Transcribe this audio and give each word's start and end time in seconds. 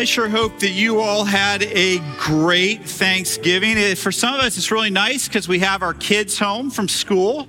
I 0.00 0.04
sure 0.04 0.30
hope 0.30 0.60
that 0.60 0.70
you 0.70 1.00
all 1.00 1.26
had 1.26 1.62
a 1.62 1.98
great 2.16 2.88
Thanksgiving. 2.88 3.76
Eh, 3.76 3.94
for 3.94 4.10
some 4.10 4.32
of 4.32 4.40
us, 4.40 4.56
it's 4.56 4.70
really 4.70 4.88
nice 4.88 5.28
because 5.28 5.46
we 5.46 5.58
have 5.58 5.82
our 5.82 5.92
kids 5.92 6.38
home 6.38 6.70
from 6.70 6.88
school. 6.88 7.46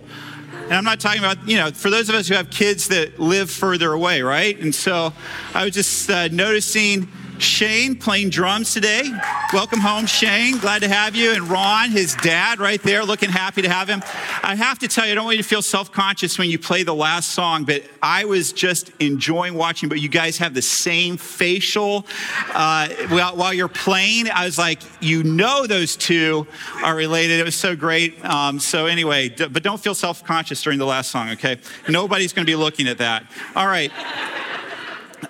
And 0.65 0.73
I'm 0.73 0.83
not 0.83 0.99
talking 0.99 1.19
about, 1.19 1.47
you 1.47 1.55
know, 1.55 1.71
for 1.71 1.89
those 1.89 2.09
of 2.09 2.15
us 2.15 2.27
who 2.27 2.35
have 2.35 2.49
kids 2.49 2.89
that 2.89 3.17
live 3.17 3.49
further 3.49 3.93
away, 3.93 4.21
right? 4.21 4.59
And 4.59 4.75
so 4.75 5.13
I 5.53 5.63
was 5.63 5.73
just 5.73 6.09
uh, 6.09 6.27
noticing 6.27 7.07
Shane 7.41 7.95
playing 7.95 8.29
drums 8.29 8.73
today. 8.73 9.03
Welcome 9.51 9.79
home, 9.79 10.05
Shane. 10.05 10.57
Glad 10.59 10.83
to 10.83 10.87
have 10.87 11.15
you. 11.15 11.31
And 11.31 11.49
Ron, 11.49 11.89
his 11.89 12.15
dad, 12.15 12.59
right 12.59 12.81
there, 12.83 13.03
looking 13.03 13.29
happy 13.29 13.61
to 13.63 13.69
have 13.69 13.89
him. 13.89 14.03
I 14.43 14.55
have 14.55 14.79
to 14.79 14.87
tell 14.87 15.05
you, 15.05 15.11
I 15.11 15.15
don't 15.15 15.25
want 15.25 15.37
you 15.37 15.43
to 15.43 15.49
feel 15.49 15.61
self 15.61 15.91
conscious 15.91 16.37
when 16.37 16.49
you 16.49 16.59
play 16.59 16.83
the 16.83 16.93
last 16.93 17.31
song, 17.31 17.65
but 17.65 17.83
I 18.01 18.25
was 18.25 18.53
just 18.53 18.91
enjoying 18.99 19.55
watching. 19.55 19.89
But 19.89 19.99
you 19.99 20.09
guys 20.09 20.37
have 20.37 20.53
the 20.53 20.61
same 20.61 21.17
facial 21.17 22.05
uh, 22.53 22.89
while, 23.09 23.35
while, 23.35 23.53
you're 23.53 23.67
playing. 23.67 24.29
I 24.29 24.45
was 24.45 24.57
like, 24.57 24.81
you 25.01 25.23
know, 25.23 25.67
those 25.67 25.95
two 25.95 26.47
are 26.83 26.95
related. 26.95 27.39
It 27.39 27.43
was 27.43 27.55
so 27.55 27.75
great. 27.75 28.23
Um, 28.23 28.59
so, 28.59 28.85
anyway, 28.85 29.29
d- 29.29 29.47
but 29.47 29.63
don't 29.63 29.81
feel 29.81 29.95
self 29.95 30.23
conscious 30.23 30.61
during 30.61 30.79
the 30.79 30.85
last 30.85 31.11
song, 31.11 31.29
okay? 31.31 31.57
Nobody's 31.89 32.33
going 32.33 32.45
to 32.45 32.51
be 32.51 32.55
looking 32.55 32.87
at 32.87 32.99
that. 32.99 33.25
All 33.55 33.67
right 33.67 33.91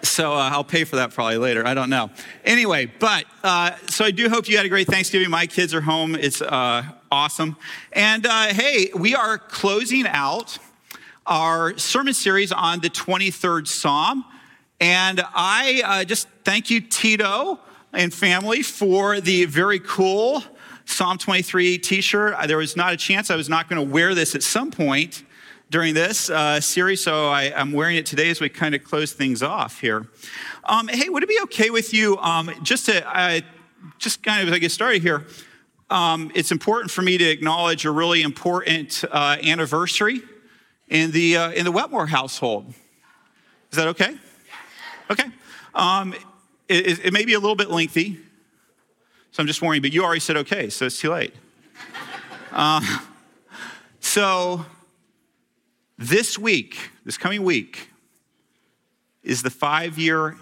so 0.02 0.34
uh, 0.34 0.50
I'll 0.52 0.64
pay 0.64 0.84
for 0.84 0.98
that 0.98 1.14
probably 1.14 1.38
later. 1.38 1.66
I 1.66 1.74
don't 1.74 1.90
know. 1.90 2.10
Anyway, 2.44 2.92
but 3.00 3.26
uh, 3.44 3.72
so 3.88 4.06
I 4.06 4.12
do 4.12 4.30
hope 4.30 4.48
you 4.48 4.58
had 4.58 4.66
a 4.66 4.70
great 4.70 4.88
Thanksgiving. 4.88 5.30
My 5.30 5.46
kids 5.46 5.74
are 5.74 5.82
home. 5.82 6.16
It's 6.16 6.42
uh, 6.42 6.84
awesome. 7.12 7.58
And 7.94 8.26
uh, 8.26 8.54
hey, 8.54 8.92
we 8.96 9.16
are 9.16 9.38
closing 9.38 10.08
out 10.08 10.58
our 11.26 11.78
sermon 11.78 12.14
series 12.14 12.52
on 12.52 12.80
the 12.80 12.90
23rd 12.90 13.68
Psalm. 13.68 14.26
And 14.80 15.22
I 15.36 15.82
uh, 15.86 16.04
just 16.04 16.28
thank 16.44 16.70
you, 16.70 16.82
Tito 16.82 17.60
and 17.94 18.14
family, 18.14 18.64
for 18.64 19.22
the 19.22 19.46
very 19.46 19.80
cool 19.80 20.44
Psalm 20.86 21.18
23 21.18 21.78
t 21.78 22.02
shirt. 22.02 22.36
There 22.48 22.58
was 22.58 22.76
not 22.76 22.94
a 22.94 22.98
chance 22.98 23.30
I 23.30 23.36
was 23.36 23.48
not 23.48 23.70
going 23.70 23.86
to 23.86 23.94
wear 23.94 24.16
this 24.16 24.36
at 24.36 24.44
some 24.44 24.72
point 24.72 25.24
during 25.72 25.94
this 25.94 26.30
uh, 26.30 26.60
series, 26.60 27.02
so 27.02 27.30
I, 27.30 27.44
am 27.44 27.72
wearing 27.72 27.96
it 27.96 28.06
today 28.06 28.30
as 28.30 28.42
we 28.42 28.50
kind 28.50 28.76
of 28.76 28.84
close 28.84 29.14
things 29.14 29.42
off 29.42 29.80
here. 29.80 30.06
Um, 30.66 30.90
hey, 30.90 31.08
would 31.08 31.24
it 31.24 31.30
be 31.30 31.40
okay 31.44 31.70
with 31.70 31.94
you, 31.94 32.18
um, 32.18 32.52
just 32.62 32.88
to 32.88 33.08
uh, 33.08 33.40
just 33.98 34.22
kind 34.22 34.42
of 34.42 34.50
as 34.50 34.54
I 34.54 34.60
get 34.60 34.74
started 34.74 35.02
here, 35.02 35.26
um, 35.90 36.30
it's 36.36 36.52
important 36.52 36.92
for 36.92 37.02
me 37.02 37.18
to 37.18 37.24
acknowledge 37.24 37.86
a 37.86 37.92
really 37.92 38.22
important 38.22 39.06
uh, 39.10 39.38
anniversary 39.42 40.22
in 40.90 41.12
the 41.12 41.38
uh, 41.38 41.52
in 41.52 41.64
the 41.64 41.72
Wetmore 41.72 42.06
household. 42.06 42.74
Is 43.72 43.78
that 43.78 43.88
okay? 43.88 44.18
Okay. 45.10 45.30
Um, 45.74 46.14
it, 46.68 47.00
it, 47.00 47.14
may 47.14 47.24
be 47.24 47.34
a 47.34 47.40
little 47.40 47.56
bit 47.56 47.70
lengthy, 47.70 48.20
so 49.32 49.42
I'm 49.42 49.48
just 49.48 49.62
warning. 49.62 49.82
But 49.82 49.94
you 49.94 50.04
already 50.04 50.20
said 50.20 50.36
okay, 50.36 50.70
so 50.70 50.88
it's 50.88 51.00
too 51.00 51.12
late. 51.12 51.34
Uh, 52.52 52.82
so 54.02 54.66
this 56.02 56.38
week, 56.38 56.90
this 57.06 57.16
coming 57.16 57.44
week, 57.44 57.90
is 59.24 59.44
the 59.44 59.52
five 59.52 60.00
year 60.00 60.36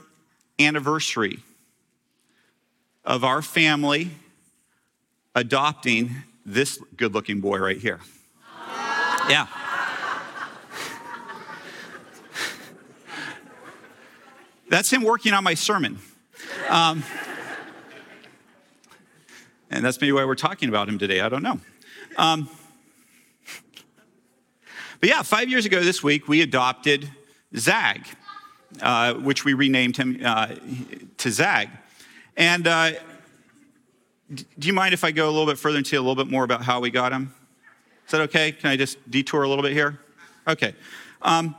anniversary 0.58 1.40
of 3.04 3.26
our 3.26 3.42
family 3.42 4.12
adopting 5.36 6.16
this 6.46 6.82
good 6.96 7.14
looking 7.14 7.42
boy 7.42 7.58
right 7.58 7.78
here. 7.78 8.00
Yeah. 9.30 9.48
That's 14.70 14.92
him 14.92 15.04
working 15.04 15.34
on 15.34 15.44
my 15.44 15.56
sermon. 15.56 16.00
Um, 16.70 17.04
and 19.70 19.84
that's 19.84 20.00
maybe 20.00 20.14
why 20.14 20.24
we're 20.24 20.36
talking 20.36 20.70
about 20.70 20.88
him 20.88 20.98
today. 20.98 21.20
I 21.20 21.28
don't 21.28 21.44
know. 21.44 21.60
Um, 22.18 22.50
but 25.00 25.08
yeah, 25.08 25.22
five 25.22 25.50
years 25.50 25.66
ago 25.66 25.82
this 25.82 26.04
week, 26.04 26.28
we 26.28 26.42
adopted 26.42 27.10
Zag, 27.56 28.06
uh, 28.82 29.14
which 29.14 29.46
we 29.46 29.54
renamed 29.54 29.96
him 29.96 30.20
uh, 30.24 30.56
to 31.18 31.32
Zag. 31.32 31.70
And 32.36 32.68
uh, 32.68 32.92
do 34.34 34.68
you 34.68 34.74
mind 34.74 34.94
if 34.94 35.06
I 35.06 35.12
go 35.12 35.30
a 35.30 35.32
little 35.32 35.46
bit 35.46 35.58
further 35.58 35.78
into 35.78 35.96
a 35.98 36.02
little 36.02 36.16
bit 36.16 36.30
more 36.30 36.44
about 36.44 36.64
how 36.64 36.82
we 36.82 36.92
got 36.92 37.14
him? 37.14 37.34
Is 38.06 38.12
that 38.12 38.22
okay? 38.22 38.52
Can 38.52 38.72
I 38.72 38.76
just 38.76 38.98
detour 39.10 39.44
a 39.44 39.48
little 39.48 39.64
bit 39.64 39.72
here? 39.72 40.00
Okay. 40.48 40.76
Um, 41.22 41.56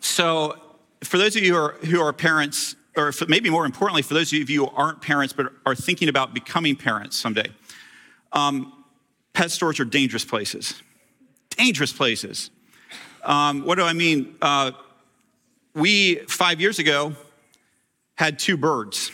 so, 0.00 0.56
for 1.04 1.18
those 1.18 1.36
of 1.36 1.44
you 1.44 1.54
who 1.54 1.60
are, 1.60 1.72
who 1.84 2.00
are 2.00 2.12
parents, 2.12 2.74
or 2.96 3.12
maybe 3.28 3.50
more 3.50 3.66
importantly, 3.66 4.02
for 4.02 4.14
those 4.14 4.32
of 4.32 4.50
you 4.50 4.64
who 4.64 4.70
aren't 4.74 5.00
parents 5.00 5.32
but 5.32 5.52
are 5.64 5.74
thinking 5.74 6.08
about 6.08 6.34
becoming 6.34 6.74
parents 6.74 7.16
someday, 7.16 7.48
um, 8.32 8.72
pet 9.32 9.50
stores 9.52 9.78
are 9.78 9.84
dangerous 9.84 10.24
places 10.24 10.82
dangerous 11.56 11.92
places. 11.92 12.50
Um, 13.24 13.64
what 13.64 13.76
do 13.76 13.84
I 13.84 13.92
mean? 13.92 14.36
Uh, 14.40 14.72
we, 15.74 16.16
five 16.28 16.60
years 16.60 16.78
ago, 16.78 17.14
had 18.14 18.38
two 18.38 18.56
birds, 18.56 19.10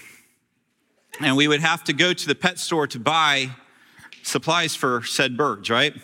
and 1.20 1.36
we 1.36 1.48
would 1.48 1.60
have 1.60 1.82
to 1.84 1.92
go 1.92 2.12
to 2.12 2.26
the 2.26 2.34
pet 2.34 2.58
store 2.58 2.86
to 2.88 2.98
buy 2.98 3.50
supplies 4.22 4.74
for 4.74 5.02
said 5.02 5.36
birds, 5.36 5.70
right? 5.70 5.94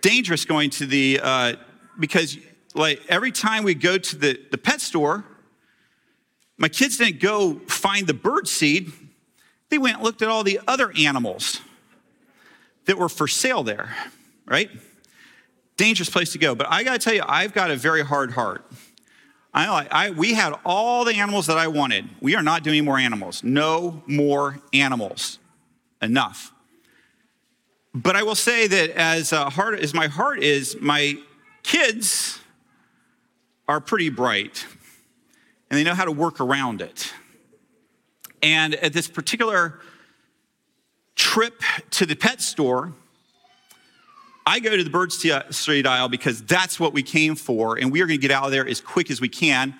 Dangerous 0.00 0.44
going 0.44 0.70
to 0.70 0.86
the, 0.86 1.20
uh, 1.22 1.56
because 1.98 2.38
like 2.74 3.00
every 3.08 3.30
time 3.30 3.64
we 3.64 3.74
go 3.74 3.98
to 3.98 4.16
the, 4.16 4.40
the 4.50 4.58
pet 4.58 4.80
store, 4.80 5.24
my 6.56 6.68
kids 6.68 6.96
didn't 6.96 7.20
go 7.20 7.58
find 7.66 8.06
the 8.06 8.14
bird 8.14 8.48
seed. 8.48 8.92
They 9.68 9.78
went 9.78 9.96
and 9.96 10.04
looked 10.04 10.22
at 10.22 10.28
all 10.28 10.44
the 10.44 10.60
other 10.66 10.92
animals 10.96 11.60
that 12.86 12.98
were 12.98 13.08
for 13.08 13.28
sale 13.28 13.62
there, 13.62 13.94
right? 14.46 14.70
Dangerous 15.82 16.08
place 16.08 16.30
to 16.30 16.38
go. 16.38 16.54
But 16.54 16.68
I 16.70 16.84
got 16.84 16.92
to 16.92 16.98
tell 17.00 17.12
you, 17.12 17.24
I've 17.26 17.52
got 17.52 17.72
a 17.72 17.76
very 17.76 18.04
hard 18.04 18.30
heart. 18.30 18.64
I, 19.52 19.88
I, 19.90 20.10
we 20.10 20.32
had 20.32 20.54
all 20.64 21.04
the 21.04 21.14
animals 21.14 21.46
that 21.48 21.58
I 21.58 21.66
wanted. 21.66 22.08
We 22.20 22.36
are 22.36 22.42
not 22.42 22.62
doing 22.62 22.84
more 22.84 22.98
animals. 22.98 23.42
No 23.42 24.02
more 24.06 24.60
animals. 24.72 25.40
Enough. 26.00 26.52
But 27.92 28.14
I 28.14 28.22
will 28.22 28.36
say 28.36 28.68
that 28.68 28.90
as 28.90 29.32
uh, 29.32 29.50
hard 29.50 29.80
as 29.80 29.92
my 29.92 30.06
heart 30.06 30.40
is, 30.42 30.76
my 30.80 31.18
kids 31.64 32.40
are 33.66 33.80
pretty 33.80 34.08
bright 34.08 34.64
and 35.68 35.78
they 35.78 35.84
know 35.84 35.94
how 35.94 36.04
to 36.04 36.12
work 36.12 36.40
around 36.40 36.80
it. 36.80 37.12
And 38.40 38.76
at 38.76 38.92
this 38.92 39.08
particular 39.08 39.80
trip 41.16 41.60
to 41.90 42.06
the 42.06 42.14
pet 42.14 42.40
store, 42.40 42.94
I 44.44 44.58
go 44.60 44.76
to 44.76 44.82
the 44.82 44.90
Bird 44.90 45.12
Street 45.12 45.86
aisle 45.86 46.08
because 46.08 46.42
that's 46.42 46.80
what 46.80 46.92
we 46.92 47.02
came 47.02 47.34
for, 47.36 47.78
and 47.78 47.92
we 47.92 48.00
are 48.02 48.06
going 48.06 48.18
to 48.18 48.22
get 48.22 48.32
out 48.32 48.44
of 48.44 48.50
there 48.50 48.66
as 48.66 48.80
quick 48.80 49.10
as 49.10 49.20
we 49.20 49.28
can. 49.28 49.74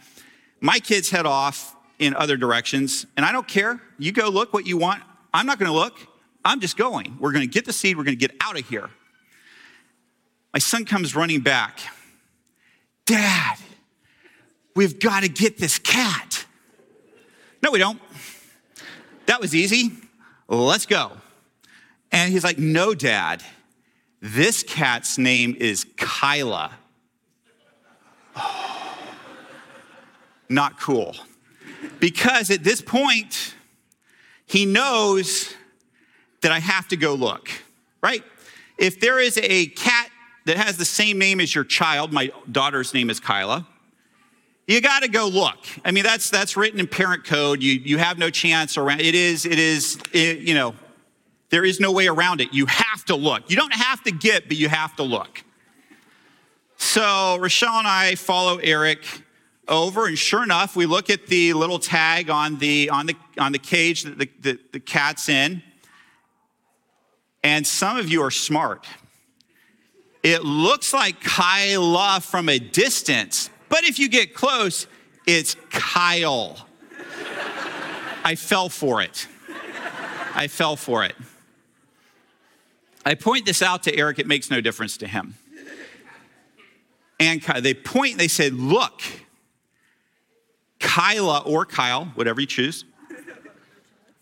My 0.61 0.79
kids 0.79 1.11
head 1.11 1.27
off 1.27 1.77
in 1.99 2.15
other 2.15 2.37
directions, 2.37 3.07
and 3.17 3.27
I 3.27 3.33
don't 3.33 3.47
care. 3.49 3.81
You 3.99 4.13
go 4.13 4.29
look 4.29 4.53
what 4.53 4.67
you 4.67 4.77
want. 4.77 5.03
I'm 5.35 5.47
not 5.47 5.59
going 5.59 5.71
to 5.71 5.77
look. 5.77 5.99
I'm 6.45 6.61
just 6.61 6.77
going. 6.77 7.17
We're 7.19 7.33
going 7.33 7.47
to 7.47 7.53
get 7.53 7.65
the 7.65 7.73
seed. 7.73 7.97
We're 7.97 8.05
going 8.05 8.19
to 8.19 8.29
get 8.29 8.37
out 8.41 8.59
of 8.59 8.69
here. 8.69 8.91
My 10.53 10.59
son 10.59 10.85
comes 10.85 11.17
running 11.17 11.41
back. 11.41 11.81
Dad, 13.07 13.57
we've 14.77 14.99
got 14.99 15.23
to 15.23 15.29
get 15.29 15.59
this 15.59 15.79
cat. 15.79 16.45
No, 17.63 17.71
we 17.71 17.79
don't. 17.79 18.01
That 19.27 19.41
was 19.41 19.55
easy. 19.55 19.93
Let's 20.49 20.87
go. 20.87 21.13
And 22.11 22.33
he's 22.33 22.45
like, 22.45 22.59
No, 22.59 22.95
Dad. 22.95 23.43
This 24.25 24.63
cat's 24.63 25.19
name 25.19 25.57
is 25.59 25.85
Kyla. 25.97 26.71
Not 30.49 30.79
cool. 30.79 31.17
Because 31.99 32.49
at 32.53 32.63
this 32.63 32.81
point, 32.81 33.57
he 34.47 34.65
knows 34.65 35.53
that 36.43 36.53
I 36.53 36.61
have 36.61 36.87
to 36.89 36.97
go 36.97 37.15
look, 37.15 37.51
right? 38.01 38.23
If 38.79 39.01
there 39.01 39.19
is 39.19 39.41
a 39.43 39.67
cat 39.67 40.09
that 40.47 40.57
has 40.57 40.77
the 40.77 40.85
same 40.85 41.19
name 41.19 41.41
as 41.41 41.53
your 41.53 41.65
child, 41.65 42.13
my 42.13 42.31
daughter's 42.51 42.95
name 42.95 43.11
is 43.11 43.19
Kyla, 43.19 43.67
you 44.69 44.81
got 44.81 45.03
to 45.03 45.09
go 45.09 45.27
look. 45.27 45.59
I 45.85 45.91
mean, 45.91 46.05
that's 46.05 46.31
that's 46.31 46.57
written 46.57 46.79
in 46.79 46.87
parent 46.87 47.25
code. 47.25 47.61
You 47.61 47.73
you 47.73 47.99
have 47.99 48.19
no 48.19 48.31
chance 48.31 48.77
around. 48.77 49.01
It 49.01 49.17
is 49.17 49.45
it 49.45 49.59
is 49.59 49.99
it, 50.13 50.39
you 50.39 50.55
know, 50.55 50.77
there 51.53 51.67
is 51.67 51.79
no 51.79 51.93
way 51.93 52.09
around 52.09 52.41
it. 52.41 52.55
You 52.55 52.65
have 52.65 53.05
to 53.05 53.15
look. 53.15 53.51
You 53.51 53.57
don't 53.57 53.75
have 53.75 54.03
to 54.05 54.11
get, 54.11 54.49
but 54.49 54.57
you 54.57 54.71
have 54.71 54.97
to 54.97 55.03
look. 55.03 55.45
So 56.79 57.37
Rochelle 57.39 57.79
and 57.79 57.87
I 57.87 58.15
follow 58.15 58.57
Eric 58.57 59.05
over, 59.69 60.07
and 60.07 60.19
sure 60.19 60.43
enough, 60.43 60.75
we 60.75 60.87
look 60.87 61.11
at 61.11 61.27
the 61.27 61.53
little 61.53 61.79
tag 61.79 62.31
on 62.31 62.57
the 62.57 62.89
on 62.89 63.05
the 63.05 63.15
on 63.39 63.53
the 63.53 63.59
cage 63.59 64.05
that 64.05 64.19
the, 64.19 64.31
the, 64.41 64.59
the 64.73 64.81
cat's 64.81 65.29
in. 65.29 65.63
And 67.45 67.67
some 67.67 67.99
of 67.99 68.09
you 68.09 68.23
are 68.23 68.31
smart. 68.31 68.87
It 70.23 70.45
looks 70.45 70.95
like 70.95 71.21
Kyla 71.21 72.21
from 72.23 72.49
a 72.49 72.59
distance, 72.59 73.51
but 73.69 73.85
if 73.85 73.99
you 73.99 74.09
get 74.09 74.35
close, 74.35 74.87
it's 75.27 75.55
Kyle. 75.69 76.57
I 78.25 78.37
fell 78.37 78.71
for 78.71 79.03
it. 79.03 79.29
I 80.35 80.49
fell 80.49 80.77
for 80.77 81.05
it. 81.05 81.15
I 83.05 83.15
point 83.15 83.47
this 83.47 83.63
out 83.63 83.83
to 83.85 83.97
Eric, 83.97 84.19
it 84.19 84.27
makes 84.27 84.51
no 84.51 84.61
difference 84.61 84.97
to 84.99 85.07
him. 85.07 85.35
And 87.19 87.43
they 87.61 87.75
point, 87.75 88.19
they 88.19 88.29
say, 88.29 88.51
Look, 88.51 89.03
Kyla 90.81 91.41
or 91.41 91.65
Kyle, 91.65 92.07
whatever 92.15 92.41
you 92.41 92.47
choose, 92.47 92.85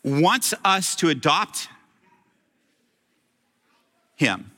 wants 0.05 0.55
us 0.65 0.94
to 0.97 1.09
adopt 1.09 1.69
him. 4.17 4.50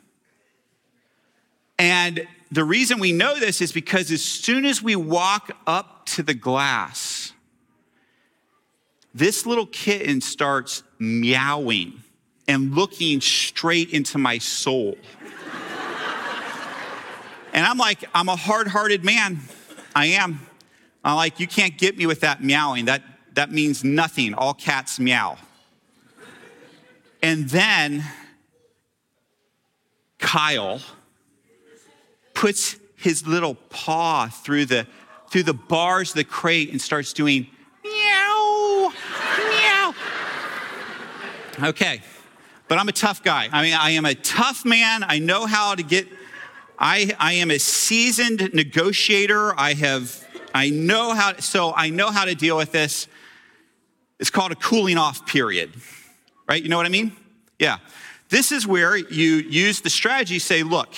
And 1.79 2.27
the 2.51 2.65
reason 2.65 2.99
we 2.99 3.13
know 3.13 3.39
this 3.39 3.61
is 3.61 3.73
because 3.73 4.11
as 4.11 4.23
soon 4.23 4.65
as 4.65 4.83
we 4.83 4.95
walk 4.95 5.53
up 5.67 6.07
to 6.07 6.23
the 6.23 6.35
glass, 6.35 7.33
this 9.15 9.47
little 9.47 9.67
kitten 9.67 10.21
starts 10.21 10.83
meowing 10.99 12.02
and 12.49 12.75
looking 12.75 13.21
straight 13.21 13.91
into 13.91 14.19
my 14.19 14.39
soul. 14.39 14.97
and 17.53 17.65
I'm 17.65 17.79
like, 17.79 18.05
I'm 18.15 18.29
a 18.29 18.37
hard 18.37 18.69
hearted 18.69 19.05
man. 19.05 19.41
I 19.95 20.07
am. 20.07 20.41
I'm 21.05 21.17
like, 21.17 21.41
you 21.41 21.47
can't 21.47 21.77
get 21.77 21.97
me 21.97 22.07
with 22.07 22.21
that 22.21 22.43
meowing. 22.43 22.87
That, 22.87 23.03
that 23.35 23.51
means 23.51 23.85
nothing. 23.85 24.35
All 24.35 24.55
cats 24.55 25.01
meow. 25.01 25.37
And 27.23 27.49
then 27.49 28.05
Kyle 30.19 30.81
puts 32.35 32.77
his 32.97 33.27
little 33.27 33.55
paw 33.55 34.29
through 34.29 34.67
the, 34.67 34.87
through 35.31 35.43
the 35.43 35.55
bars 35.55 36.11
of 36.11 36.17
the 36.17 36.25
crate 36.25 36.71
and 36.71 36.81
starts 36.81 37.13
doing 37.13 37.47
meow, 37.85 38.93
meow. 39.39 39.95
Okay, 41.65 42.01
but 42.73 42.79
I'm 42.79 42.89
a 42.89 42.93
tough 42.93 43.23
guy. 43.23 43.51
I 43.53 43.63
mean, 43.63 43.75
I 43.75 43.91
am 43.91 44.07
a 44.07 44.15
tough 44.15 44.65
man. 44.65 45.05
I 45.07 45.19
know 45.19 45.45
how 45.45 45.75
to 45.75 45.83
get, 45.83 46.09
I, 46.79 47.15
I 47.19 47.35
am 47.35 47.51
a 47.51 47.59
seasoned 47.59 48.55
negotiator. 48.55 49.53
I 49.61 49.75
have, 49.75 50.27
I 50.55 50.71
know 50.71 51.13
how, 51.13 51.37
so 51.37 51.75
I 51.75 51.91
know 51.91 52.11
how 52.11 52.25
to 52.25 52.35
deal 52.35 52.57
with 52.57 52.73
this. 52.73 53.09
It's 54.19 54.31
called 54.31 54.53
a 54.53 54.55
cooling 54.55 54.97
off 54.97 55.27
period, 55.27 55.71
right? 56.49 56.63
You 56.63 56.71
know 56.71 56.79
what 56.79 56.87
I 56.87 56.89
mean? 56.89 57.13
Yeah. 57.59 57.77
This 58.31 58.51
is 58.51 58.67
where 58.67 58.97
you 58.97 59.35
use 59.35 59.83
the 59.83 59.91
strategy, 59.91 60.39
say, 60.39 60.63
look, 60.63 60.95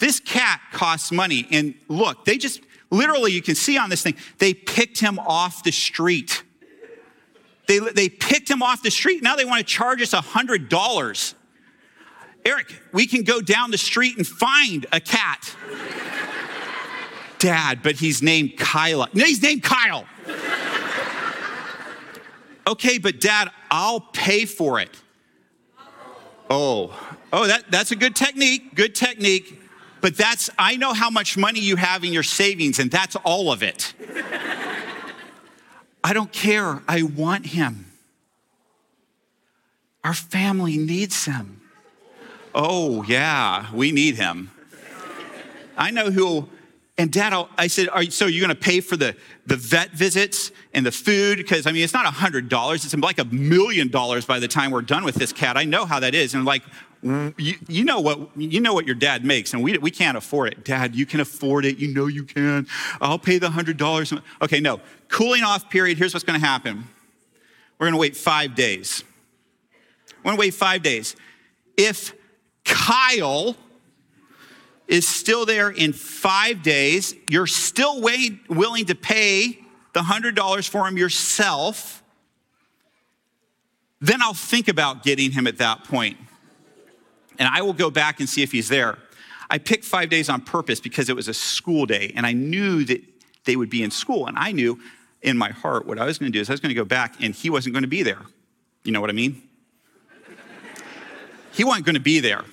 this 0.00 0.20
cat 0.20 0.60
costs 0.70 1.10
money. 1.10 1.48
And 1.50 1.72
look, 1.88 2.26
they 2.26 2.36
just 2.36 2.60
literally, 2.90 3.32
you 3.32 3.40
can 3.40 3.54
see 3.54 3.78
on 3.78 3.88
this 3.88 4.02
thing, 4.02 4.16
they 4.36 4.52
picked 4.52 5.00
him 5.00 5.18
off 5.18 5.62
the 5.62 5.72
street. 5.72 6.42
They, 7.70 7.78
they 7.78 8.08
picked 8.08 8.50
him 8.50 8.64
off 8.64 8.82
the 8.82 8.90
street. 8.90 9.22
Now 9.22 9.36
they 9.36 9.44
want 9.44 9.60
to 9.60 9.64
charge 9.64 10.02
us 10.02 10.12
$100. 10.12 11.34
Eric, 12.44 12.82
we 12.92 13.06
can 13.06 13.22
go 13.22 13.40
down 13.40 13.70
the 13.70 13.78
street 13.78 14.16
and 14.16 14.26
find 14.26 14.86
a 14.90 14.98
cat. 14.98 15.54
Dad, 17.38 17.78
but 17.84 17.94
he's 17.94 18.22
named 18.22 18.56
Kyla. 18.58 19.08
No, 19.12 19.24
he's 19.24 19.40
named 19.40 19.62
Kyle. 19.62 20.04
okay, 22.66 22.98
but 22.98 23.20
dad, 23.20 23.52
I'll 23.70 24.00
pay 24.00 24.46
for 24.46 24.80
it. 24.80 24.90
Oh, 26.50 26.98
oh, 27.32 27.46
that, 27.46 27.70
that's 27.70 27.92
a 27.92 27.96
good 27.96 28.16
technique, 28.16 28.74
good 28.74 28.96
technique. 28.96 29.62
But 30.00 30.16
that's, 30.16 30.50
I 30.58 30.74
know 30.74 30.92
how 30.92 31.08
much 31.08 31.36
money 31.36 31.60
you 31.60 31.76
have 31.76 32.02
in 32.02 32.12
your 32.12 32.24
savings, 32.24 32.80
and 32.80 32.90
that's 32.90 33.14
all 33.14 33.52
of 33.52 33.62
it. 33.62 33.94
I 36.10 36.12
don't 36.12 36.32
care. 36.32 36.82
I 36.88 37.02
want 37.04 37.46
him. 37.46 37.86
Our 40.02 40.12
family 40.12 40.76
needs 40.76 41.24
him. 41.24 41.60
Oh, 42.52 43.04
yeah, 43.04 43.72
we 43.72 43.92
need 43.92 44.16
him. 44.16 44.50
I 45.78 45.92
know 45.92 46.10
who, 46.10 46.48
and 46.98 47.12
dad, 47.12 47.32
I 47.56 47.68
said, 47.68 47.88
Are 47.90 48.02
so 48.06 48.26
you're 48.26 48.40
gonna 48.40 48.56
pay 48.56 48.80
for 48.80 48.96
the, 48.96 49.14
the 49.46 49.54
vet 49.54 49.92
visits 49.92 50.50
and 50.74 50.84
the 50.84 50.90
food? 50.90 51.38
Because 51.38 51.68
I 51.68 51.70
mean, 51.70 51.84
it's 51.84 51.94
not 51.94 52.06
a 52.06 52.08
$100, 52.08 52.74
it's 52.74 52.92
like 52.96 53.20
a 53.20 53.24
million 53.26 53.86
dollars 53.86 54.24
by 54.24 54.40
the 54.40 54.48
time 54.48 54.72
we're 54.72 54.82
done 54.82 55.04
with 55.04 55.14
this 55.14 55.32
cat. 55.32 55.56
I 55.56 55.64
know 55.64 55.84
how 55.84 56.00
that 56.00 56.16
is. 56.16 56.34
And 56.34 56.44
like, 56.44 56.64
you, 57.02 57.54
you, 57.66 57.84
know 57.84 58.00
what 58.00 58.36
you 58.36 58.60
know 58.60 58.74
what 58.74 58.86
your 58.86 58.94
dad 58.94 59.24
makes 59.24 59.54
and 59.54 59.62
we, 59.62 59.78
we 59.78 59.90
can't 59.90 60.16
afford 60.16 60.52
it. 60.52 60.64
Dad 60.64 60.94
you 60.94 61.06
can 61.06 61.20
afford 61.20 61.64
it. 61.64 61.78
You 61.78 61.94
know 61.94 62.06
you 62.06 62.24
can. 62.24 62.66
I'll 63.00 63.18
pay 63.18 63.38
the 63.38 63.48
$100 63.48 64.22
okay 64.42 64.60
no. 64.60 64.80
Cooling 65.08 65.42
off 65.42 65.70
period 65.70 65.98
here's 65.98 66.12
what's 66.12 66.24
going 66.24 66.38
to 66.38 66.46
happen. 66.46 66.84
We're 67.78 67.86
going 67.86 67.94
to 67.94 68.00
wait 68.00 68.16
five 68.16 68.54
days. 68.54 69.04
We're 70.18 70.30
going 70.30 70.36
to 70.36 70.40
wait 70.40 70.54
five 70.54 70.82
days. 70.82 71.16
If 71.76 72.12
kyle 72.64 73.56
is 74.86 75.08
still 75.08 75.46
there 75.46 75.70
in 75.70 75.92
five 75.92 76.62
days, 76.62 77.14
you're 77.28 77.46
still 77.46 78.00
willing 78.02 78.84
to 78.86 78.94
pay 78.94 79.60
the 79.92 80.00
$100 80.00 80.68
for 80.68 80.86
him 80.86 80.98
yourself, 80.98 82.02
then 84.00 84.20
I'll 84.20 84.34
think 84.34 84.68
about 84.68 85.02
getting 85.02 85.30
him 85.30 85.46
at 85.46 85.58
that 85.58 85.84
point. 85.84 86.16
And 87.40 87.48
I 87.48 87.62
will 87.62 87.72
go 87.72 87.90
back 87.90 88.20
and 88.20 88.28
see 88.28 88.42
if 88.42 88.52
he's 88.52 88.68
there. 88.68 88.98
I 89.48 89.58
picked 89.58 89.84
five 89.84 90.10
days 90.10 90.28
on 90.28 90.42
purpose 90.42 90.78
because 90.78 91.08
it 91.08 91.16
was 91.16 91.26
a 91.26 91.34
school 91.34 91.86
day 91.86 92.12
and 92.14 92.24
I 92.24 92.32
knew 92.32 92.84
that 92.84 93.02
they 93.46 93.56
would 93.56 93.70
be 93.70 93.82
in 93.82 93.90
school. 93.90 94.26
And 94.26 94.38
I 94.38 94.52
knew 94.52 94.78
in 95.22 95.36
my 95.36 95.50
heart 95.50 95.86
what 95.86 95.98
I 95.98 96.04
was 96.04 96.18
going 96.18 96.30
to 96.30 96.36
do 96.36 96.40
is 96.40 96.50
I 96.50 96.52
was 96.52 96.60
going 96.60 96.68
to 96.68 96.74
go 96.74 96.84
back 96.84 97.16
and 97.20 97.34
he 97.34 97.50
wasn't 97.50 97.72
going 97.72 97.82
to 97.82 97.88
be 97.88 98.02
there. 98.02 98.20
You 98.84 98.92
know 98.92 99.00
what 99.00 99.10
I 99.10 99.14
mean? 99.14 99.42
he 101.52 101.64
wasn't 101.64 101.86
going 101.86 101.94
to 101.94 102.00
be 102.00 102.20
there. 102.20 102.44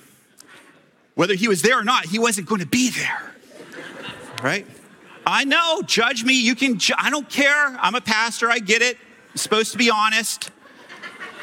Whether 1.14 1.34
he 1.34 1.48
was 1.48 1.62
there 1.62 1.78
or 1.78 1.84
not, 1.84 2.06
he 2.06 2.18
wasn't 2.18 2.48
going 2.48 2.60
to 2.60 2.66
be 2.66 2.90
there. 2.90 3.34
Right? 4.42 4.66
I 5.26 5.44
know, 5.44 5.82
judge 5.82 6.24
me. 6.24 6.32
You 6.32 6.54
can, 6.54 6.78
ju- 6.78 6.94
I 6.96 7.10
don't 7.10 7.28
care. 7.28 7.76
I'm 7.80 7.94
a 7.94 8.00
pastor. 8.00 8.50
I 8.50 8.58
get 8.58 8.80
it. 8.80 8.96
I'm 9.30 9.36
supposed 9.36 9.72
to 9.72 9.78
be 9.78 9.90
honest. 9.90 10.50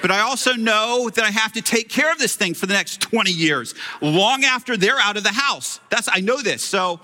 But 0.06 0.12
I 0.12 0.20
also 0.20 0.54
know 0.54 1.10
that 1.10 1.26
I 1.26 1.32
have 1.32 1.52
to 1.54 1.64
take 1.64 1.90
care 1.90 2.12
of 2.12 2.20
this 2.20 2.36
thing 2.36 2.54
for 2.54 2.68
the 2.68 2.76
next 2.76 3.02
20 3.02 3.32
years, 3.32 3.74
long 4.02 4.44
after 4.44 4.78
they're 4.78 5.00
out 5.00 5.18
of 5.18 5.24
the 5.24 5.32
house. 5.32 5.80
That's, 5.90 6.08
I 6.12 6.20
know 6.20 6.44
this. 6.44 6.64
So, 6.64 7.00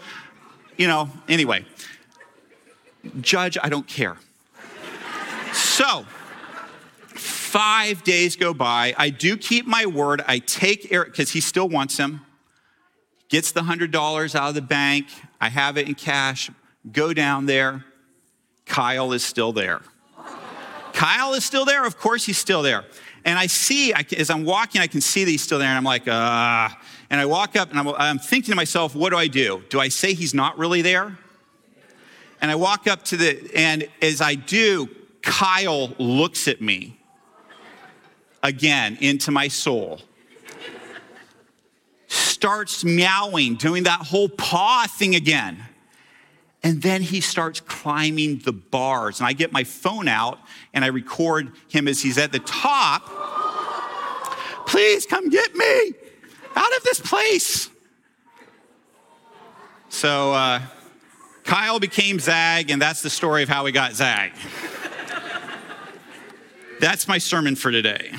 you 0.77 0.87
know, 0.87 1.09
anyway, 1.27 1.65
judge, 3.21 3.57
I 3.59 3.69
don't 3.69 3.87
care. 3.87 4.17
So, 5.51 6.05
five 7.07 8.03
days 8.03 8.35
go 8.35 8.53
by. 8.53 8.93
I 8.95 9.09
do 9.09 9.35
keep 9.35 9.65
my 9.65 9.87
word. 9.87 10.23
I 10.27 10.37
take 10.37 10.93
Eric, 10.93 11.09
because 11.09 11.31
he 11.31 11.41
still 11.41 11.67
wants 11.67 11.97
him 11.97 12.21
gets 13.29 13.51
the 13.51 13.61
$100 13.61 14.35
out 14.35 14.49
of 14.49 14.53
the 14.53 14.61
bank. 14.61 15.07
I 15.39 15.49
have 15.49 15.75
it 15.75 15.87
in 15.87 15.95
cash. 15.95 16.51
Go 16.91 17.15
down 17.15 17.47
there. 17.47 17.83
Kyle 18.67 19.11
is 19.11 19.23
still 19.23 19.53
there. 19.53 19.81
Kyle 20.93 21.33
is 21.33 21.45
still 21.45 21.65
there. 21.65 21.85
Of 21.85 21.97
course, 21.97 22.25
he's 22.25 22.37
still 22.37 22.61
there. 22.61 22.85
And 23.23 23.37
I 23.37 23.47
see, 23.47 23.93
as 23.93 24.29
I'm 24.29 24.45
walking, 24.45 24.81
I 24.81 24.87
can 24.87 25.01
see 25.01 25.23
that 25.23 25.31
he's 25.31 25.43
still 25.43 25.59
there. 25.59 25.67
And 25.67 25.77
I'm 25.77 25.83
like, 25.83 26.03
ah. 26.07 26.73
Uh, 26.73 26.83
and 27.09 27.19
I 27.19 27.25
walk 27.25 27.57
up 27.57 27.69
and 27.71 27.79
I'm, 27.79 27.89
I'm 27.89 28.19
thinking 28.19 28.51
to 28.51 28.55
myself, 28.55 28.95
what 28.95 29.09
do 29.09 29.17
I 29.17 29.27
do? 29.27 29.63
Do 29.69 29.81
I 29.81 29.89
say 29.89 30.13
he's 30.13 30.33
not 30.33 30.57
really 30.57 30.81
there? 30.81 31.17
And 32.41 32.49
I 32.49 32.55
walk 32.55 32.87
up 32.87 33.03
to 33.05 33.17
the, 33.17 33.51
and 33.53 33.87
as 34.01 34.21
I 34.21 34.35
do, 34.35 34.89
Kyle 35.21 35.93
looks 35.99 36.47
at 36.47 36.61
me 36.61 36.97
again 38.41 38.97
into 39.01 39.29
my 39.29 39.49
soul 39.49 39.99
starts 42.41 42.83
meowing, 42.83 43.53
doing 43.53 43.83
that 43.83 43.99
whole 43.99 44.27
paw 44.27 44.87
thing 44.97 45.13
again. 45.13 45.63
And 46.63 46.81
then 46.81 47.01
he 47.01 47.21
starts 47.21 47.59
climbing 47.59 48.39
the 48.39 48.53
bars. 48.53 49.19
And 49.19 49.27
I 49.27 49.33
get 49.33 49.51
my 49.51 49.63
phone 49.63 50.07
out 50.07 50.39
and 50.73 50.85
I 50.85 50.89
record 50.89 51.51
him 51.69 51.87
as 51.87 52.01
he's 52.01 52.17
at 52.17 52.31
the 52.31 52.39
top. 52.39 53.05
Please 54.67 55.05
come 55.05 55.29
get 55.29 55.55
me 55.55 55.93
out 56.55 56.77
of 56.77 56.83
this 56.83 56.99
place. 56.99 57.69
So 59.89 60.33
uh, 60.33 60.61
Kyle 61.43 61.79
became 61.79 62.19
Zag, 62.19 62.71
and 62.71 62.81
that's 62.81 63.01
the 63.01 63.09
story 63.09 63.43
of 63.43 63.49
how 63.49 63.65
we 63.65 63.71
got 63.71 63.93
Zag. 63.93 64.31
That's 66.79 67.07
my 67.07 67.17
sermon 67.17 67.55
for 67.55 67.71
today. 67.71 68.11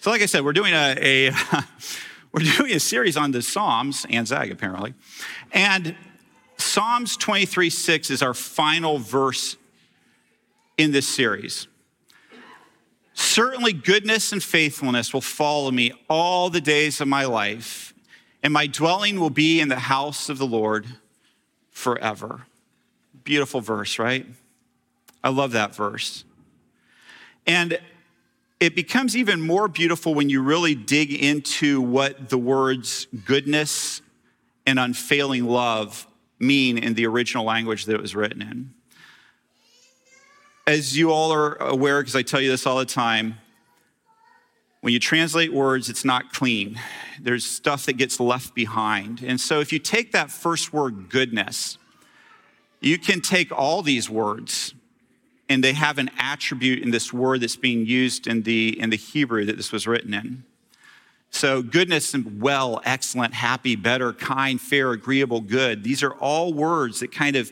so, 0.00 0.10
like 0.10 0.22
I 0.22 0.26
said, 0.26 0.44
we're 0.44 0.52
doing 0.52 0.72
a, 0.72 1.28
a 1.30 1.30
we're 2.32 2.44
doing 2.56 2.72
a 2.72 2.80
series 2.80 3.16
on 3.16 3.30
the 3.30 3.42
Psalms 3.42 4.06
and 4.08 4.26
Zag 4.26 4.50
apparently, 4.50 4.94
and 5.52 5.94
Psalms 6.56 7.16
23 7.16 7.68
6 7.68 8.10
is 8.10 8.22
our 8.22 8.34
final 8.34 8.98
verse 8.98 9.56
in 10.78 10.92
this 10.92 11.06
series. 11.06 11.66
Certainly, 13.14 13.74
goodness 13.74 14.32
and 14.32 14.42
faithfulness 14.42 15.12
will 15.12 15.20
follow 15.20 15.70
me 15.70 15.92
all 16.08 16.48
the 16.48 16.60
days 16.60 17.00
of 17.00 17.08
my 17.08 17.26
life, 17.26 17.92
and 18.42 18.52
my 18.52 18.66
dwelling 18.66 19.20
will 19.20 19.30
be 19.30 19.60
in 19.60 19.68
the 19.68 19.78
house 19.78 20.28
of 20.30 20.38
the 20.38 20.46
Lord 20.46 20.86
forever. 21.70 22.46
Beautiful 23.24 23.60
verse, 23.60 23.98
right? 23.98 24.26
I 25.22 25.28
love 25.28 25.52
that 25.52 25.74
verse. 25.74 26.24
And 27.46 27.78
it 28.62 28.76
becomes 28.76 29.16
even 29.16 29.40
more 29.40 29.66
beautiful 29.66 30.14
when 30.14 30.30
you 30.30 30.40
really 30.40 30.76
dig 30.76 31.12
into 31.12 31.80
what 31.80 32.28
the 32.28 32.38
words 32.38 33.08
goodness 33.24 34.00
and 34.64 34.78
unfailing 34.78 35.46
love 35.46 36.06
mean 36.38 36.78
in 36.78 36.94
the 36.94 37.04
original 37.04 37.44
language 37.44 37.86
that 37.86 37.94
it 37.96 38.00
was 38.00 38.14
written 38.14 38.40
in. 38.40 38.72
As 40.64 40.96
you 40.96 41.10
all 41.10 41.32
are 41.32 41.56
aware, 41.56 42.00
because 42.00 42.14
I 42.14 42.22
tell 42.22 42.40
you 42.40 42.50
this 42.50 42.64
all 42.64 42.78
the 42.78 42.86
time, 42.86 43.34
when 44.80 44.92
you 44.92 45.00
translate 45.00 45.52
words, 45.52 45.88
it's 45.88 46.04
not 46.04 46.32
clean. 46.32 46.78
There's 47.20 47.44
stuff 47.44 47.86
that 47.86 47.94
gets 47.94 48.20
left 48.20 48.54
behind. 48.54 49.24
And 49.24 49.40
so 49.40 49.58
if 49.58 49.72
you 49.72 49.80
take 49.80 50.12
that 50.12 50.30
first 50.30 50.72
word, 50.72 51.08
goodness, 51.08 51.78
you 52.80 52.96
can 52.96 53.22
take 53.22 53.50
all 53.50 53.82
these 53.82 54.08
words 54.08 54.72
and 55.48 55.62
they 55.62 55.72
have 55.72 55.98
an 55.98 56.10
attribute 56.18 56.82
in 56.82 56.90
this 56.90 57.12
word 57.12 57.40
that's 57.40 57.56
being 57.56 57.84
used 57.86 58.26
in 58.26 58.42
the, 58.42 58.78
in 58.80 58.90
the 58.90 58.96
Hebrew 58.96 59.44
that 59.44 59.56
this 59.56 59.72
was 59.72 59.86
written 59.86 60.14
in. 60.14 60.44
So, 61.30 61.62
goodness 61.62 62.12
and 62.12 62.42
well, 62.42 62.82
excellent, 62.84 63.32
happy, 63.32 63.74
better, 63.74 64.12
kind, 64.12 64.60
fair, 64.60 64.92
agreeable, 64.92 65.40
good. 65.40 65.82
These 65.82 66.02
are 66.02 66.12
all 66.12 66.52
words 66.52 67.00
that 67.00 67.10
kind 67.10 67.36
of, 67.36 67.50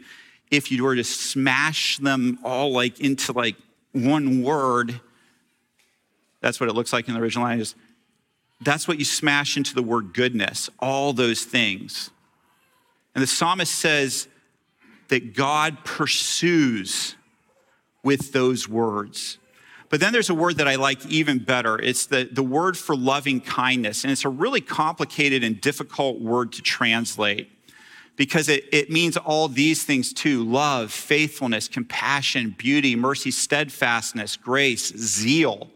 if 0.51 0.71
you 0.71 0.85
were 0.85 0.97
to 0.97 1.05
smash 1.05 1.97
them 1.99 2.39
all 2.45 2.73
like 2.73 3.01
into 3.01 3.33
like 3.33 3.57
one 3.93 4.43
word, 4.43 5.01
that's 6.41 6.61
what 6.61 6.69
it 6.69 6.75
looks 6.75 6.93
like 6.93 7.09
in 7.09 7.15
the 7.15 7.21
original 7.21 7.47
language. 7.47 7.75
That's 8.61 8.87
what 8.87 8.99
you 8.99 9.05
smash 9.07 9.57
into 9.57 9.75
the 9.75 9.83
word 9.83 10.13
goodness, 10.13 10.69
all 10.79 11.15
those 11.15 11.45
things. 11.45 12.11
And 13.15 13.23
the 13.23 13.27
psalmist 13.27 13.75
says 13.75 14.29
that 15.09 15.35
God 15.35 15.85
pursues 15.85 17.17
with 18.03 18.33
those 18.33 18.69
words. 18.69 19.39
But 19.89 19.99
then 19.99 20.13
there's 20.13 20.31
a 20.31 20.35
word 20.35 20.59
that 20.59 20.69
I 20.69 20.77
like 20.77 21.05
even 21.07 21.41
better. 21.41 21.77
It's 21.81 22.07
the, 22.07 22.29
the 22.31 22.45
word 22.45 22.79
for 22.79 22.97
loving 22.97 23.41
kindness. 23.41 24.05
And 24.05 24.13
it's 24.13 24.25
a 24.25 24.29
really 24.29 24.61
complicated 24.61 25.43
and 25.43 25.61
difficult 25.61 26.21
word 26.21 26.53
to 26.53 26.63
translate 26.63 27.51
because 28.17 28.49
it, 28.49 28.65
it 28.71 28.91
means 28.91 29.17
all 29.17 29.49
these 29.49 29.83
things 29.83 30.13
too 30.13 30.45
love, 30.45 30.93
faithfulness, 30.93 31.67
compassion, 31.67 32.55
beauty, 32.57 32.95
mercy, 32.95 33.31
steadfastness, 33.31 34.37
grace, 34.37 34.93
zeal. 34.97 35.71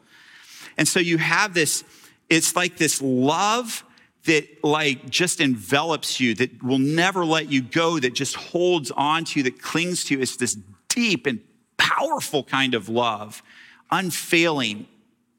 And 0.79 0.87
so 0.87 1.01
you 1.01 1.19
have 1.19 1.55
this, 1.55 1.85
it's 2.31 2.55
like 2.55 2.77
this 2.77 3.03
love 3.03 3.85
that 4.27 4.63
like 4.63 5.09
just 5.11 5.41
envelops 5.41 6.21
you, 6.21 6.35
that 6.35 6.63
will 6.63 6.79
never 6.79 7.25
let 7.25 7.51
you 7.51 7.63
go, 7.63 7.99
that 7.99 8.15
just 8.15 8.37
holds 8.37 8.91
on 8.93 9.25
to 9.25 9.41
you, 9.41 9.45
that 9.45 9.61
clings 9.61 10.05
to 10.05 10.15
you. 10.15 10.21
It's 10.21 10.37
this 10.37 10.57
deep 10.89 11.27
and 11.27 11.41
powerful 11.77 12.45
kind 12.45 12.75
of 12.75 12.89
love 12.89 13.43
unfailing, 13.91 14.87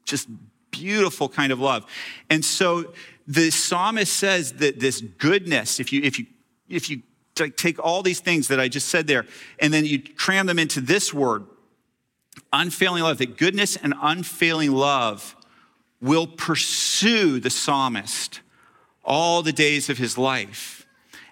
just 0.04 0.28
beautiful 0.70 1.28
kind 1.28 1.52
of 1.52 1.60
love. 1.60 1.84
And 2.30 2.44
so 2.44 2.92
the 3.26 3.50
psalmist 3.50 4.12
says 4.12 4.54
that 4.54 4.80
this 4.80 5.00
goodness, 5.00 5.80
if 5.80 5.92
you, 5.92 6.02
if 6.02 6.18
you, 6.18 6.26
if 6.68 6.90
you 6.90 7.02
take 7.34 7.78
all 7.78 8.02
these 8.02 8.20
things 8.20 8.48
that 8.48 8.58
I 8.58 8.68
just 8.68 8.88
said 8.88 9.06
there, 9.06 9.26
and 9.58 9.72
then 9.72 9.84
you 9.84 10.00
cram 10.00 10.46
them 10.46 10.58
into 10.58 10.80
this 10.80 11.12
word, 11.12 11.44
unfailing 12.52 13.02
love, 13.02 13.18
that 13.18 13.36
goodness 13.36 13.76
and 13.76 13.94
unfailing 14.00 14.72
love 14.72 15.36
will 16.00 16.26
pursue 16.26 17.40
the 17.40 17.50
psalmist 17.50 18.40
all 19.04 19.42
the 19.42 19.52
days 19.52 19.88
of 19.88 19.98
his 19.98 20.16
life. 20.18 20.75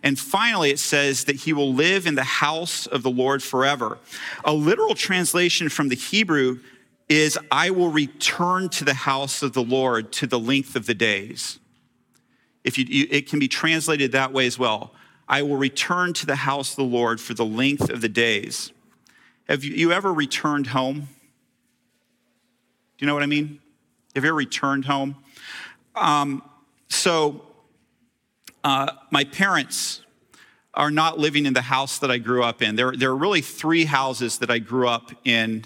And 0.04 0.18
finally, 0.18 0.70
it 0.70 0.78
says 0.78 1.24
that 1.24 1.36
he 1.36 1.54
will 1.54 1.72
live 1.72 2.06
in 2.06 2.14
the 2.14 2.22
house 2.22 2.86
of 2.86 3.02
the 3.02 3.10
Lord 3.10 3.42
forever. 3.42 3.98
A 4.44 4.52
literal 4.52 4.94
translation 4.94 5.70
from 5.70 5.88
the 5.88 5.96
Hebrew 5.96 6.60
is 7.08 7.38
I 7.50 7.70
will 7.70 7.88
return 7.88 8.68
to 8.68 8.84
the 8.84 8.94
house 8.94 9.42
of 9.42 9.54
the 9.54 9.62
Lord 9.62 10.12
to 10.12 10.26
the 10.26 10.38
length 10.38 10.76
of 10.76 10.84
the 10.84 10.92
days. 10.92 11.58
If 12.64 12.76
you, 12.76 13.06
it 13.10 13.28
can 13.28 13.38
be 13.38 13.48
translated 13.48 14.12
that 14.12 14.30
way 14.32 14.46
as 14.46 14.58
well. 14.58 14.92
I 15.26 15.40
will 15.40 15.56
return 15.56 16.12
to 16.14 16.26
the 16.26 16.36
house 16.36 16.72
of 16.72 16.76
the 16.76 16.84
Lord 16.84 17.18
for 17.18 17.32
the 17.32 17.46
length 17.46 17.88
of 17.88 18.02
the 18.02 18.08
days. 18.08 18.72
Have 19.48 19.64
you, 19.64 19.72
you 19.74 19.90
ever 19.90 20.12
returned 20.12 20.68
home? 20.68 21.00
Do 21.00 21.06
you 22.98 23.06
know 23.06 23.14
what 23.14 23.22
I 23.22 23.26
mean? 23.26 23.58
Have 24.14 24.24
you 24.24 24.28
ever 24.28 24.36
returned 24.36 24.84
home? 24.84 25.16
Um, 25.94 26.42
so, 26.88 27.46
uh, 28.64 28.90
my 29.10 29.24
parents 29.24 30.00
are 30.72 30.90
not 30.90 31.18
living 31.18 31.46
in 31.46 31.52
the 31.52 31.62
house 31.62 31.98
that 31.98 32.10
I 32.10 32.18
grew 32.18 32.42
up 32.42 32.62
in. 32.62 32.74
There, 32.74 32.96
there 32.96 33.10
are 33.10 33.16
really 33.16 33.42
three 33.42 33.84
houses 33.84 34.38
that 34.38 34.50
I 34.50 34.58
grew 34.58 34.88
up 34.88 35.12
in 35.24 35.64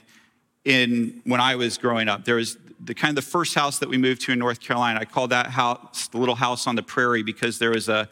in 0.64 1.22
when 1.24 1.40
I 1.40 1.56
was 1.56 1.78
growing 1.78 2.08
up. 2.08 2.26
There 2.26 2.34
was 2.34 2.58
the 2.84 2.92
kind 2.92 3.16
of 3.16 3.24
the 3.24 3.30
first 3.30 3.54
house 3.54 3.78
that 3.78 3.88
we 3.88 3.96
moved 3.96 4.20
to 4.22 4.32
in 4.32 4.38
North 4.38 4.60
Carolina. 4.60 5.00
I 5.00 5.06
called 5.06 5.30
that 5.30 5.46
house 5.46 6.08
the 6.08 6.18
little 6.18 6.34
house 6.34 6.66
on 6.66 6.74
the 6.74 6.82
prairie 6.82 7.22
because 7.22 7.58
there 7.58 7.70
was 7.70 7.88
a, 7.88 8.08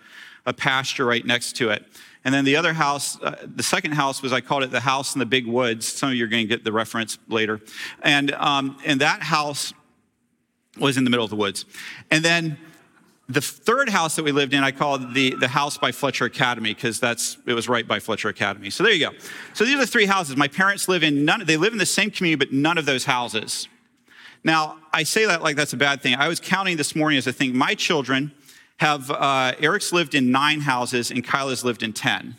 a 0.47 0.55
pasture 0.55 1.05
right 1.05 1.25
next 1.25 1.57
to 1.57 1.71
it. 1.71 1.85
And 2.25 2.35
then 2.35 2.45
the 2.45 2.57
other 2.57 2.73
house, 2.73 3.21
uh, 3.21 3.37
the 3.45 3.63
second 3.63 3.93
house 3.93 4.23
was 4.23 4.33
I 4.33 4.41
called 4.41 4.63
it 4.63 4.71
the 4.71 4.81
house 4.81 5.15
in 5.15 5.19
the 5.19 5.27
big 5.27 5.47
woods. 5.47 5.87
Some 5.87 6.09
of 6.09 6.15
you 6.15 6.25
are 6.25 6.29
going 6.29 6.45
to 6.45 6.49
get 6.49 6.65
the 6.65 6.73
reference 6.73 7.19
later. 7.29 7.61
And 8.03 8.33
um, 8.33 8.79
and 8.85 9.01
that 9.01 9.23
house 9.23 9.75
was 10.79 10.97
in 10.97 11.05
the 11.05 11.11
middle 11.11 11.25
of 11.25 11.31
the 11.31 11.37
woods. 11.37 11.67
And 12.11 12.25
then 12.25 12.59
the 13.29 13.41
third 13.41 13.89
house 13.89 14.15
that 14.17 14.25
we 14.25 14.31
lived 14.31 14.55
in, 14.55 14.63
I 14.63 14.71
called 14.71 15.13
the, 15.13 15.35
the 15.35 15.49
house 15.49 15.77
by 15.77 15.91
Fletcher 15.91 16.27
Academy 16.27 16.73
because 16.73 17.01
that's 17.01 17.39
it 17.45 17.55
was 17.55 17.69
right 17.69 17.87
by 17.87 17.99
Fletcher 17.99 18.29
Academy. 18.29 18.71
So 18.71 18.85
there 18.85 18.93
you 18.93 19.11
go. 19.11 19.17
So 19.53 19.65
these 19.65 19.75
are 19.75 19.81
the 19.81 19.87
three 19.87 20.07
houses. 20.07 20.37
My 20.37 20.47
parents 20.47 20.89
live 20.89 21.03
in 21.03 21.25
none. 21.25 21.45
They 21.45 21.57
live 21.57 21.73
in 21.73 21.79
the 21.79 21.87
same 21.87 22.11
community, 22.11 22.45
but 22.47 22.55
none 22.55 22.79
of 22.79 22.87
those 22.87 23.05
houses. 23.05 23.69
Now 24.45 24.79
I 24.93 25.03
say 25.03 25.27
that 25.27 25.43
like 25.43 25.57
that's 25.57 25.73
a 25.73 25.77
bad 25.77 26.03
thing. 26.03 26.15
I 26.15 26.29
was 26.29 26.39
counting 26.39 26.77
this 26.77 26.95
morning 26.95 27.19
as 27.19 27.27
I 27.27 27.33
think 27.33 27.55
my 27.55 27.75
children 27.75 28.33
have. 28.77 29.11
Uh, 29.11 29.55
Eric's 29.59 29.93
lived 29.93 30.15
in 30.15 30.31
nine 30.31 30.61
houses, 30.61 31.11
and 31.11 31.25
Kyla's 31.25 31.65
lived 31.65 31.83
in 31.83 31.93
ten 31.93 32.37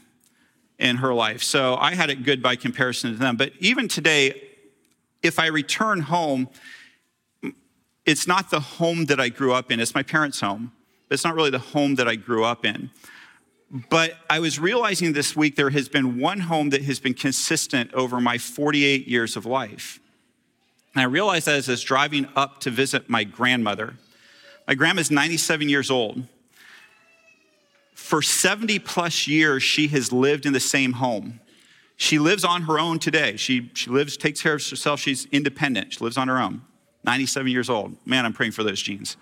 in 0.79 0.97
her 0.97 1.13
life. 1.13 1.43
So 1.43 1.75
I 1.75 1.95
had 1.95 2.09
it 2.09 2.23
good 2.23 2.41
by 2.41 2.55
comparison 2.55 3.11
to 3.11 3.17
them. 3.17 3.35
But 3.35 3.51
even 3.59 3.89
today, 3.89 4.41
if 5.21 5.37
I 5.37 5.47
return 5.47 6.01
home, 6.01 6.47
it's 8.05 8.25
not 8.25 8.51
the 8.51 8.59
home 8.61 9.05
that 9.05 9.19
I 9.19 9.27
grew 9.27 9.51
up 9.51 9.69
in. 9.69 9.81
It's 9.81 9.95
my 9.95 10.03
parents' 10.03 10.39
home. 10.39 10.71
It's 11.09 11.23
not 11.23 11.35
really 11.35 11.49
the 11.49 11.59
home 11.59 11.95
that 11.95 12.07
I 12.07 12.15
grew 12.15 12.43
up 12.43 12.65
in. 12.65 12.89
But 13.89 14.13
I 14.29 14.39
was 14.39 14.59
realizing 14.59 15.13
this 15.13 15.35
week 15.35 15.55
there 15.55 15.69
has 15.71 15.89
been 15.89 16.19
one 16.19 16.41
home 16.41 16.69
that 16.69 16.83
has 16.83 16.99
been 16.99 17.13
consistent 17.13 17.93
over 17.93 18.21
my 18.21 18.37
48 18.37 19.07
years 19.07 19.35
of 19.35 19.45
life. 19.45 19.99
And 20.93 21.01
I 21.01 21.05
realized 21.05 21.47
that 21.47 21.55
as 21.55 21.67
I 21.67 21.73
was 21.73 21.83
driving 21.83 22.27
up 22.35 22.59
to 22.61 22.71
visit 22.71 23.09
my 23.09 23.23
grandmother. 23.23 23.95
My 24.67 24.73
grandma's 24.73 25.11
97 25.11 25.69
years 25.69 25.91
old. 25.91 26.23
For 27.93 28.21
70 28.21 28.79
plus 28.79 29.27
years, 29.27 29.63
she 29.63 29.87
has 29.89 30.13
lived 30.13 30.45
in 30.45 30.53
the 30.53 30.59
same 30.59 30.93
home. 30.93 31.41
She 31.97 32.19
lives 32.19 32.45
on 32.45 32.63
her 32.63 32.79
own 32.79 32.99
today. 32.99 33.35
She, 33.35 33.69
she 33.73 33.89
lives, 33.89 34.15
takes 34.15 34.41
care 34.41 34.53
of 34.53 34.69
herself. 34.69 34.99
She's 34.99 35.25
independent. 35.25 35.93
She 35.93 35.99
lives 35.99 36.15
on 36.15 36.27
her 36.27 36.39
own. 36.39 36.61
97 37.03 37.51
years 37.51 37.69
old. 37.69 37.95
Man, 38.05 38.25
I'm 38.25 38.33
praying 38.33 38.51
for 38.51 38.63
those 38.63 38.81
genes. 38.81 39.17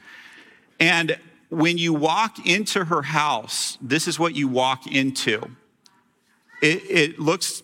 And 0.80 1.18
when 1.56 1.78
you 1.78 1.94
walk 1.94 2.46
into 2.46 2.86
her 2.86 3.02
house, 3.02 3.78
this 3.82 4.08
is 4.10 4.20
what 4.20 4.36
you 4.36 4.48
walk 4.48 4.88
into. 4.88 5.42
It, 6.62 6.84
it, 6.90 7.20
looks 7.20 7.64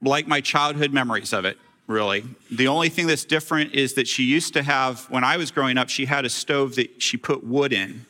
like 0.00 0.28
my 0.28 0.40
childhood 0.40 0.92
memories 0.92 1.32
of 1.32 1.44
it, 1.44 1.58
really. 1.88 2.24
The 2.52 2.68
only 2.68 2.88
thing 2.88 3.08
that's 3.08 3.24
different 3.24 3.74
is 3.74 3.94
that 3.94 4.06
she 4.06 4.22
used 4.22 4.52
to 4.54 4.62
have, 4.62 5.10
when 5.10 5.24
I 5.24 5.36
was 5.36 5.50
growing 5.50 5.76
up, 5.76 5.88
she 5.88 6.06
had 6.06 6.24
a 6.24 6.28
stove 6.28 6.76
that 6.76 7.02
she 7.02 7.16
put 7.16 7.44
wood 7.44 7.72
in 7.72 8.06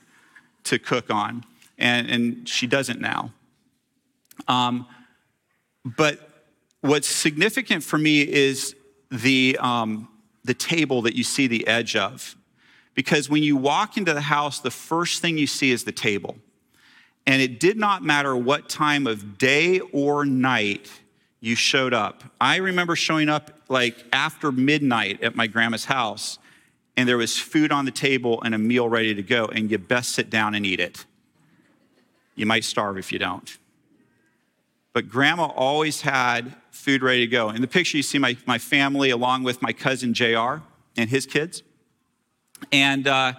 to 0.64 0.78
cook 0.78 1.10
on, 1.10 1.44
and, 1.78 2.10
and 2.10 2.48
she 2.48 2.66
doesn't 2.66 3.00
now. 3.00 3.32
Um, 4.48 4.86
but 5.84 6.28
what's 6.82 7.08
significant 7.08 7.84
for 7.84 7.96
me 7.96 8.20
is 8.20 8.76
the, 9.10 9.56
um, 9.60 10.08
the 10.44 10.54
table 10.54 11.02
that 11.02 11.16
you 11.16 11.24
see 11.24 11.46
the 11.46 11.66
edge 11.66 11.96
of. 11.96 12.36
Because 12.94 13.30
when 13.30 13.42
you 13.42 13.56
walk 13.56 13.96
into 13.96 14.12
the 14.12 14.20
house, 14.20 14.60
the 14.60 14.70
first 14.70 15.22
thing 15.22 15.38
you 15.38 15.46
see 15.46 15.70
is 15.70 15.84
the 15.84 15.92
table. 15.92 16.36
And 17.26 17.40
it 17.40 17.60
did 17.60 17.76
not 17.76 18.02
matter 18.02 18.36
what 18.36 18.68
time 18.68 19.06
of 19.06 19.38
day 19.38 19.80
or 19.80 20.24
night 20.24 20.90
you 21.40 21.54
showed 21.54 21.94
up. 21.94 22.24
I 22.40 22.56
remember 22.56 22.96
showing 22.96 23.28
up 23.28 23.50
like 23.68 24.04
after 24.12 24.52
midnight 24.52 25.22
at 25.22 25.34
my 25.34 25.46
grandma's 25.46 25.86
house, 25.86 26.38
and 26.96 27.08
there 27.08 27.16
was 27.16 27.38
food 27.38 27.72
on 27.72 27.84
the 27.84 27.90
table 27.90 28.42
and 28.42 28.54
a 28.54 28.58
meal 28.58 28.88
ready 28.88 29.14
to 29.14 29.22
go, 29.22 29.46
and 29.46 29.70
you 29.70 29.78
best 29.78 30.10
sit 30.10 30.28
down 30.28 30.54
and 30.54 30.66
eat 30.66 30.80
it. 30.80 31.06
You 32.34 32.46
might 32.46 32.64
starve 32.64 32.98
if 32.98 33.12
you 33.12 33.18
don't. 33.18 33.58
But 34.92 35.08
grandma 35.08 35.46
always 35.46 36.02
had 36.02 36.54
food 36.70 37.02
ready 37.02 37.20
to 37.20 37.26
go. 37.26 37.50
In 37.50 37.62
the 37.62 37.68
picture, 37.68 37.96
you 37.96 38.02
see 38.02 38.18
my, 38.18 38.36
my 38.46 38.58
family 38.58 39.10
along 39.10 39.42
with 39.42 39.62
my 39.62 39.72
cousin 39.72 40.12
JR 40.12 40.56
and 40.96 41.08
his 41.08 41.24
kids. 41.24 41.62
And 42.70 43.08
uh, 43.08 43.32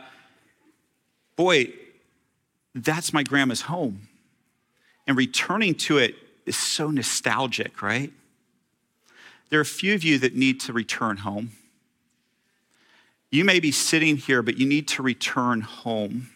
boy, 1.35 1.73
that's 2.75 3.13
my 3.13 3.23
grandma's 3.23 3.61
home. 3.61 4.07
And 5.07 5.17
returning 5.17 5.75
to 5.75 5.97
it 5.97 6.15
is 6.45 6.57
so 6.57 6.89
nostalgic, 6.89 7.81
right? 7.81 8.11
There 9.49 9.59
are 9.59 9.61
a 9.61 9.65
few 9.65 9.93
of 9.93 10.03
you 10.03 10.17
that 10.19 10.35
need 10.35 10.59
to 10.61 10.73
return 10.73 11.17
home. 11.17 11.51
You 13.29 13.45
may 13.45 13.59
be 13.59 13.71
sitting 13.71 14.17
here, 14.17 14.41
but 14.41 14.57
you 14.57 14.65
need 14.65 14.87
to 14.89 15.03
return 15.03 15.61
home. 15.61 16.29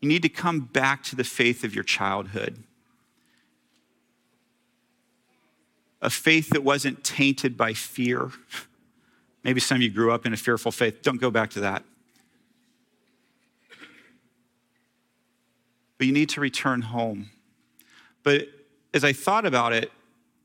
You 0.00 0.08
need 0.08 0.22
to 0.22 0.28
come 0.28 0.60
back 0.60 1.02
to 1.04 1.16
the 1.16 1.24
faith 1.24 1.62
of 1.64 1.74
your 1.74 1.84
childhood. 1.84 2.62
A 6.02 6.10
faith 6.10 6.50
that 6.50 6.64
wasn't 6.64 7.04
tainted 7.04 7.56
by 7.56 7.74
fear. 7.74 8.30
Maybe 9.44 9.60
some 9.60 9.76
of 9.76 9.82
you 9.82 9.90
grew 9.90 10.12
up 10.12 10.26
in 10.26 10.32
a 10.32 10.36
fearful 10.36 10.72
faith. 10.72 11.02
Don't 11.02 11.20
go 11.20 11.30
back 11.30 11.50
to 11.50 11.60
that. 11.60 11.84
But 16.00 16.06
you 16.06 16.14
need 16.14 16.30
to 16.30 16.40
return 16.40 16.80
home. 16.80 17.28
But 18.22 18.48
as 18.94 19.04
I 19.04 19.12
thought 19.12 19.44
about 19.44 19.74
it, 19.74 19.92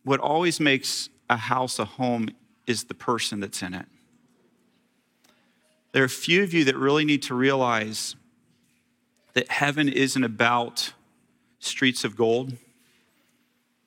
what 0.04 0.20
always 0.20 0.60
makes 0.60 1.08
a 1.30 1.38
house 1.38 1.80
a 1.80 1.86
home 1.86 2.28
is 2.68 2.84
the 2.84 2.94
person 2.94 3.40
that's 3.40 3.62
in 3.62 3.74
it. 3.74 3.86
There 5.94 6.02
are 6.04 6.08
a 6.08 6.10
few 6.10 6.44
of 6.44 6.54
you 6.54 6.66
that 6.66 6.76
really 6.76 7.06
need 7.06 7.24
to 7.24 7.36
realize 7.36 8.18
that 9.32 9.50
heaven 9.50 9.88
isn't 9.88 10.26
about 10.26 10.92
streets 11.60 12.04
of 12.04 12.18
gold. 12.18 12.58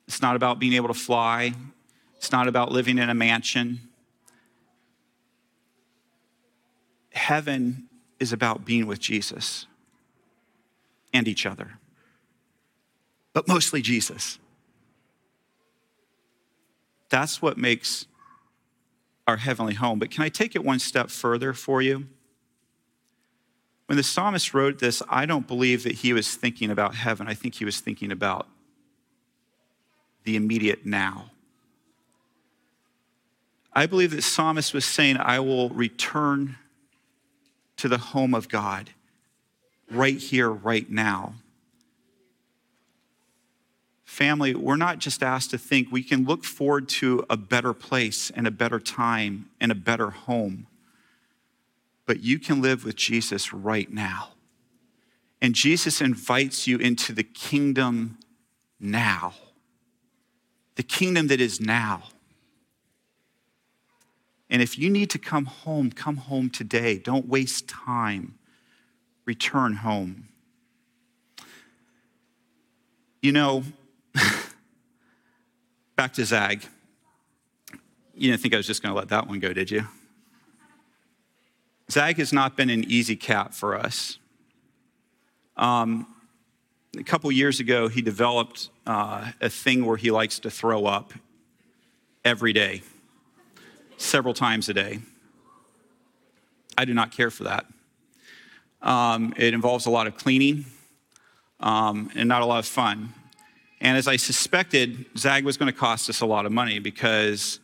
It's 0.06 0.22
not 0.22 0.36
about 0.36 0.58
being 0.58 0.72
able 0.72 0.88
to 0.88 0.94
fly. 0.94 1.52
It's 2.16 2.32
not 2.32 2.48
about 2.48 2.72
living 2.72 2.96
in 2.96 3.10
a 3.10 3.14
mansion. 3.14 3.80
Heaven 7.12 7.90
is 8.18 8.32
about 8.32 8.64
being 8.64 8.86
with 8.86 9.00
Jesus 9.00 9.66
and 11.12 11.26
each 11.26 11.46
other, 11.46 11.78
but 13.32 13.48
mostly 13.48 13.82
Jesus. 13.82 14.38
That's 17.08 17.40
what 17.40 17.56
makes 17.56 18.06
our 19.26 19.36
heavenly 19.36 19.74
home. 19.74 19.98
But 19.98 20.10
can 20.10 20.22
I 20.22 20.28
take 20.28 20.54
it 20.54 20.64
one 20.64 20.78
step 20.78 21.10
further 21.10 21.52
for 21.52 21.80
you? 21.80 22.06
When 23.86 23.96
the 23.96 24.02
psalmist 24.02 24.52
wrote 24.52 24.78
this, 24.78 25.02
I 25.08 25.24
don't 25.24 25.46
believe 25.46 25.82
that 25.84 25.92
he 25.92 26.12
was 26.12 26.34
thinking 26.34 26.70
about 26.70 26.94
heaven. 26.94 27.26
I 27.26 27.34
think 27.34 27.54
he 27.54 27.64
was 27.64 27.80
thinking 27.80 28.12
about 28.12 28.46
the 30.24 30.36
immediate 30.36 30.84
now. 30.84 31.30
I 33.72 33.86
believe 33.86 34.10
that 34.10 34.22
psalmist 34.22 34.74
was 34.74 34.84
saying, 34.84 35.16
I 35.16 35.40
will 35.40 35.70
return 35.70 36.56
to 37.76 37.88
the 37.88 37.98
home 37.98 38.34
of 38.34 38.48
God 38.48 38.90
right 39.90 40.18
here, 40.18 40.50
right 40.50 40.88
now. 40.90 41.34
Family, 44.04 44.54
we're 44.54 44.76
not 44.76 44.98
just 44.98 45.22
asked 45.22 45.50
to 45.50 45.58
think, 45.58 45.88
we 45.90 46.02
can 46.02 46.24
look 46.24 46.44
forward 46.44 46.88
to 46.88 47.24
a 47.30 47.36
better 47.36 47.72
place 47.72 48.30
and 48.30 48.46
a 48.46 48.50
better 48.50 48.80
time 48.80 49.48
and 49.60 49.70
a 49.70 49.76
better 49.76 50.10
home 50.10 50.66
but 52.08 52.22
you 52.22 52.38
can 52.38 52.62
live 52.62 52.86
with 52.86 52.96
Jesus 52.96 53.52
right 53.52 53.92
now. 53.92 54.30
And 55.42 55.54
Jesus 55.54 56.00
invites 56.00 56.66
you 56.66 56.78
into 56.78 57.12
the 57.12 57.22
kingdom 57.22 58.18
now, 58.80 59.34
the 60.76 60.82
kingdom 60.82 61.26
that 61.26 61.38
is 61.38 61.60
now. 61.60 62.04
And 64.48 64.62
if 64.62 64.78
you 64.78 64.88
need 64.88 65.10
to 65.10 65.18
come 65.18 65.44
home, 65.44 65.92
come 65.92 66.16
home 66.16 66.48
today. 66.48 66.96
Don't 66.96 67.28
waste 67.28 67.68
time. 67.68 68.37
Return 69.28 69.74
home. 69.74 70.26
You 73.20 73.30
know, 73.32 73.62
back 75.96 76.14
to 76.14 76.24
Zag. 76.24 76.64
You 78.14 78.30
didn't 78.30 78.40
think 78.40 78.54
I 78.54 78.56
was 78.56 78.66
just 78.66 78.82
going 78.82 78.94
to 78.94 78.98
let 78.98 79.10
that 79.10 79.28
one 79.28 79.38
go, 79.38 79.52
did 79.52 79.70
you? 79.70 79.86
Zag 81.90 82.16
has 82.16 82.32
not 82.32 82.56
been 82.56 82.70
an 82.70 82.84
easy 82.84 83.16
cat 83.16 83.54
for 83.54 83.76
us. 83.76 84.18
Um, 85.58 86.06
a 86.98 87.04
couple 87.04 87.30
years 87.30 87.60
ago, 87.60 87.88
he 87.88 88.00
developed 88.00 88.70
uh, 88.86 89.32
a 89.42 89.50
thing 89.50 89.84
where 89.84 89.98
he 89.98 90.10
likes 90.10 90.38
to 90.38 90.50
throw 90.50 90.86
up 90.86 91.12
every 92.24 92.54
day, 92.54 92.80
several 93.98 94.32
times 94.32 94.70
a 94.70 94.72
day. 94.72 95.00
I 96.78 96.86
do 96.86 96.94
not 96.94 97.12
care 97.12 97.30
for 97.30 97.44
that. 97.44 97.66
Um, 98.82 99.34
it 99.36 99.54
involves 99.54 99.86
a 99.86 99.90
lot 99.90 100.06
of 100.06 100.16
cleaning 100.16 100.64
um, 101.60 102.10
and 102.14 102.28
not 102.28 102.42
a 102.42 102.46
lot 102.46 102.58
of 102.58 102.66
fun. 102.66 103.12
And 103.80 103.96
as 103.96 104.08
I 104.08 104.16
suspected, 104.16 105.06
Zag 105.16 105.44
was 105.44 105.56
going 105.56 105.72
to 105.72 105.78
cost 105.78 106.10
us 106.10 106.20
a 106.20 106.26
lot 106.26 106.46
of 106.46 106.52
money 106.52 106.78
because 106.78 107.60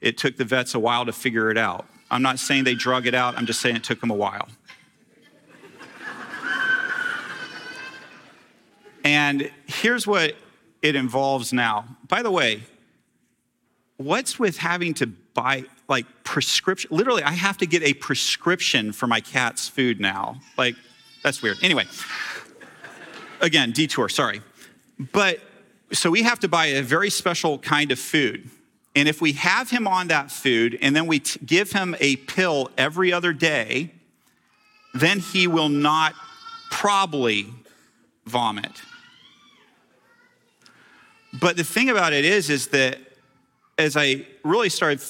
it 0.00 0.18
took 0.18 0.36
the 0.36 0.44
vets 0.44 0.74
a 0.74 0.80
while 0.80 1.06
to 1.06 1.12
figure 1.12 1.50
it 1.50 1.58
out. 1.58 1.86
I'm 2.10 2.22
not 2.22 2.38
saying 2.38 2.64
they 2.64 2.74
drug 2.74 3.06
it 3.06 3.14
out, 3.14 3.38
I'm 3.38 3.46
just 3.46 3.60
saying 3.60 3.76
it 3.76 3.84
took 3.84 4.00
them 4.00 4.10
a 4.10 4.14
while. 4.14 4.48
and 9.04 9.50
here's 9.66 10.06
what 10.06 10.34
it 10.82 10.96
involves 10.96 11.52
now. 11.52 11.86
By 12.08 12.22
the 12.22 12.30
way, 12.30 12.62
what's 14.04 14.38
with 14.38 14.56
having 14.58 14.94
to 14.94 15.06
buy 15.06 15.64
like 15.88 16.06
prescription? 16.24 16.88
Literally, 16.94 17.22
I 17.22 17.32
have 17.32 17.58
to 17.58 17.66
get 17.66 17.82
a 17.82 17.94
prescription 17.94 18.92
for 18.92 19.06
my 19.06 19.20
cat's 19.20 19.68
food 19.68 20.00
now. 20.00 20.40
Like, 20.56 20.74
that's 21.22 21.42
weird. 21.42 21.58
Anyway, 21.62 21.84
again, 23.40 23.72
detour, 23.72 24.08
sorry. 24.08 24.40
But 25.12 25.40
so 25.92 26.10
we 26.10 26.22
have 26.22 26.40
to 26.40 26.48
buy 26.48 26.66
a 26.66 26.82
very 26.82 27.10
special 27.10 27.58
kind 27.58 27.92
of 27.92 27.98
food. 27.98 28.48
And 28.94 29.08
if 29.08 29.20
we 29.20 29.32
have 29.32 29.70
him 29.70 29.86
on 29.86 30.08
that 30.08 30.30
food 30.30 30.78
and 30.82 30.94
then 30.94 31.06
we 31.06 31.20
t- 31.20 31.40
give 31.44 31.72
him 31.72 31.96
a 32.00 32.16
pill 32.16 32.70
every 32.76 33.12
other 33.12 33.32
day, 33.32 33.92
then 34.94 35.18
he 35.18 35.46
will 35.46 35.70
not 35.70 36.14
probably 36.70 37.46
vomit. 38.26 38.82
But 41.32 41.56
the 41.56 41.64
thing 41.64 41.88
about 41.88 42.12
it 42.12 42.24
is, 42.24 42.50
is 42.50 42.68
that 42.68 42.98
as 43.82 43.96
I 43.96 44.24
really 44.44 44.68
started 44.68 45.02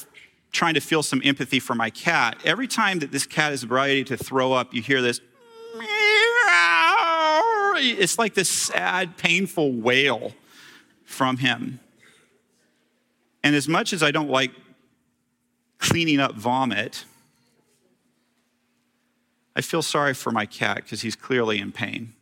trying 0.51 0.75
to 0.75 0.81
feel 0.81 1.03
some 1.03 1.23
empathy 1.25 1.61
for 1.61 1.75
my 1.75 1.91
cat, 1.91 2.39
every 2.45 2.67
time 2.67 2.99
that 3.01 3.13
this 3.13 3.27
cat 3.27 3.53
is 3.53 3.67
ready 3.67 4.03
to 4.05 4.17
throw 4.17 4.53
up, 4.53 4.75
you 4.75 4.83
hear 4.83 5.01
this. 5.01 5.21
It's 7.85 8.19
like 8.19 8.35
this 8.35 8.49
sad, 8.49 9.17
painful 9.17 9.73
wail 9.73 10.33
from 11.05 11.39
him. 11.39 11.81
And 13.43 13.57
as 13.57 13.69
much 13.69 13.93
as 13.93 14.03
I 14.03 14.11
don't 14.11 14.31
like 14.31 14.53
cleaning 15.79 16.21
up 16.21 16.35
vomit, 16.35 17.05
I 19.57 19.61
feel 19.61 19.83
sorry 19.83 20.15
for 20.15 20.31
my 20.31 20.47
cat 20.47 20.77
because 20.77 21.03
he's 21.03 21.17
clearly 21.17 21.59
in 21.59 21.73
pain. 21.73 22.15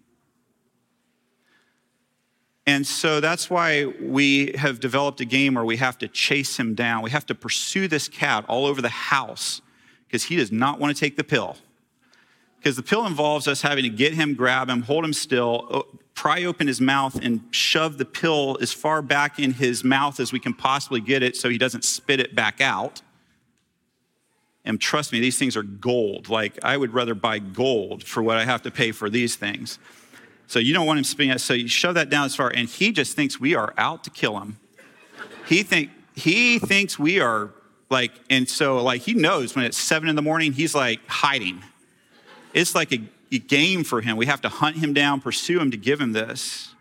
And 2.70 2.86
so 2.86 3.18
that's 3.18 3.50
why 3.50 3.86
we 4.00 4.52
have 4.54 4.78
developed 4.78 5.20
a 5.20 5.24
game 5.24 5.54
where 5.54 5.64
we 5.64 5.76
have 5.78 5.98
to 5.98 6.06
chase 6.06 6.56
him 6.56 6.76
down. 6.76 7.02
We 7.02 7.10
have 7.10 7.26
to 7.26 7.34
pursue 7.34 7.88
this 7.88 8.06
cat 8.08 8.44
all 8.46 8.64
over 8.64 8.80
the 8.80 8.88
house 8.88 9.60
because 10.06 10.22
he 10.24 10.36
does 10.36 10.52
not 10.52 10.78
want 10.78 10.94
to 10.94 11.00
take 11.00 11.16
the 11.16 11.24
pill. 11.24 11.56
Because 12.58 12.76
the 12.76 12.84
pill 12.84 13.06
involves 13.06 13.48
us 13.48 13.62
having 13.62 13.82
to 13.82 13.90
get 13.90 14.14
him, 14.14 14.34
grab 14.34 14.70
him, 14.70 14.82
hold 14.82 15.04
him 15.04 15.12
still, 15.12 15.84
pry 16.14 16.44
open 16.44 16.68
his 16.68 16.80
mouth 16.80 17.16
and 17.20 17.42
shove 17.50 17.98
the 17.98 18.04
pill 18.04 18.56
as 18.60 18.72
far 18.72 19.02
back 19.02 19.40
in 19.40 19.54
his 19.54 19.82
mouth 19.82 20.20
as 20.20 20.32
we 20.32 20.38
can 20.38 20.54
possibly 20.54 21.00
get 21.00 21.24
it 21.24 21.34
so 21.34 21.48
he 21.48 21.58
doesn't 21.58 21.84
spit 21.84 22.20
it 22.20 22.36
back 22.36 22.60
out. 22.60 23.02
And 24.64 24.80
trust 24.80 25.12
me, 25.12 25.18
these 25.18 25.38
things 25.38 25.56
are 25.56 25.64
gold. 25.64 26.28
Like, 26.28 26.56
I 26.62 26.76
would 26.76 26.94
rather 26.94 27.16
buy 27.16 27.40
gold 27.40 28.04
for 28.04 28.22
what 28.22 28.36
I 28.36 28.44
have 28.44 28.62
to 28.62 28.70
pay 28.70 28.92
for 28.92 29.10
these 29.10 29.34
things. 29.34 29.80
So 30.50 30.58
you 30.58 30.74
don't 30.74 30.84
want 30.84 30.98
him 30.98 31.04
spitting 31.04 31.30
it. 31.30 31.40
So 31.40 31.54
you 31.54 31.68
shove 31.68 31.94
that 31.94 32.10
down 32.10 32.24
as 32.24 32.34
far, 32.34 32.48
and 32.48 32.68
he 32.68 32.90
just 32.90 33.14
thinks 33.14 33.38
we 33.38 33.54
are 33.54 33.72
out 33.78 34.02
to 34.02 34.10
kill 34.10 34.36
him. 34.40 34.58
He 35.46 35.62
think 35.62 35.90
he 36.16 36.58
thinks 36.58 36.98
we 36.98 37.20
are 37.20 37.52
like, 37.88 38.10
and 38.28 38.48
so 38.48 38.82
like 38.82 39.02
he 39.02 39.14
knows 39.14 39.54
when 39.54 39.64
it's 39.64 39.78
seven 39.78 40.08
in 40.08 40.16
the 40.16 40.22
morning, 40.22 40.52
he's 40.52 40.74
like 40.74 41.06
hiding. 41.06 41.62
It's 42.52 42.74
like 42.74 42.90
a 42.90 43.38
game 43.38 43.84
for 43.84 44.00
him. 44.00 44.16
We 44.16 44.26
have 44.26 44.40
to 44.40 44.48
hunt 44.48 44.74
him 44.74 44.92
down, 44.92 45.20
pursue 45.20 45.60
him 45.60 45.70
to 45.70 45.76
give 45.76 46.00
him 46.00 46.14
this. 46.14 46.74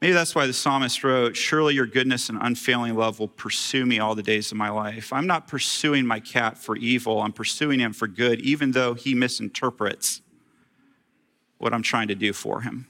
Maybe 0.00 0.12
that's 0.12 0.36
why 0.36 0.46
the 0.46 0.52
psalmist 0.52 1.02
wrote, 1.02 1.36
Surely 1.36 1.74
your 1.74 1.86
goodness 1.86 2.28
and 2.28 2.38
unfailing 2.40 2.94
love 2.94 3.18
will 3.18 3.26
pursue 3.26 3.84
me 3.84 3.98
all 3.98 4.14
the 4.14 4.22
days 4.22 4.52
of 4.52 4.56
my 4.56 4.70
life. 4.70 5.12
I'm 5.12 5.26
not 5.26 5.48
pursuing 5.48 6.06
my 6.06 6.20
cat 6.20 6.58
for 6.58 6.76
evil, 6.76 7.22
I'm 7.22 7.32
pursuing 7.32 7.80
him 7.80 7.92
for 7.92 8.06
good, 8.06 8.40
even 8.42 8.70
though 8.70 8.94
he 8.94 9.16
misinterprets 9.16 10.22
what 11.58 11.72
I'm 11.72 11.82
trying 11.82 12.08
to 12.08 12.14
do 12.14 12.32
for 12.32 12.60
him. 12.60 12.86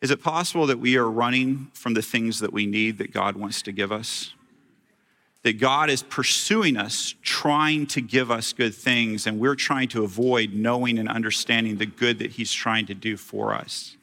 Is 0.00 0.10
it 0.10 0.22
possible 0.22 0.66
that 0.66 0.78
we 0.78 0.96
are 0.96 1.10
running 1.10 1.70
from 1.74 1.94
the 1.94 2.02
things 2.02 2.38
that 2.40 2.52
we 2.52 2.66
need 2.66 2.98
that 2.98 3.12
God 3.12 3.36
wants 3.36 3.62
to 3.62 3.72
give 3.72 3.90
us? 3.90 4.34
That 5.42 5.58
God 5.58 5.90
is 5.90 6.02
pursuing 6.02 6.76
us, 6.76 7.14
trying 7.22 7.86
to 7.88 8.00
give 8.00 8.30
us 8.30 8.52
good 8.52 8.74
things, 8.74 9.26
and 9.26 9.40
we're 9.40 9.54
trying 9.54 9.88
to 9.88 10.04
avoid 10.04 10.52
knowing 10.52 10.98
and 10.98 11.08
understanding 11.08 11.78
the 11.78 11.86
good 11.86 12.18
that 12.20 12.32
He's 12.32 12.52
trying 12.52 12.86
to 12.86 12.94
do 12.94 13.16
for 13.16 13.54
us. 13.54 13.96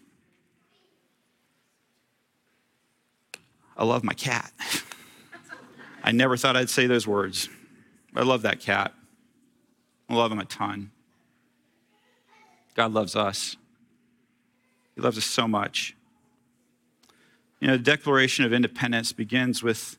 I 3.78 3.84
love 3.84 4.04
my 4.04 4.14
cat. 4.14 4.52
I 6.04 6.12
never 6.12 6.38
thought 6.38 6.56
I'd 6.56 6.70
say 6.70 6.88
those 6.88 7.08
words. 7.08 7.50
I 8.16 8.24
love 8.24 8.44
that 8.44 8.60
cat. 8.60 8.94
I 10.10 10.14
love 10.14 10.32
him 10.32 10.40
a 10.40 10.46
ton. 10.46 10.92
God 12.76 12.94
loves 12.94 13.16
us. 13.16 13.58
He 14.96 15.02
loves 15.02 15.18
us 15.18 15.26
so 15.26 15.48
much. 15.48 15.96
You 17.60 17.68
know, 17.68 17.78
the 17.78 17.84
Declaration 17.84 18.46
of 18.46 18.54
Independence 18.54 19.14
begins 19.14 19.64
with 19.64 19.98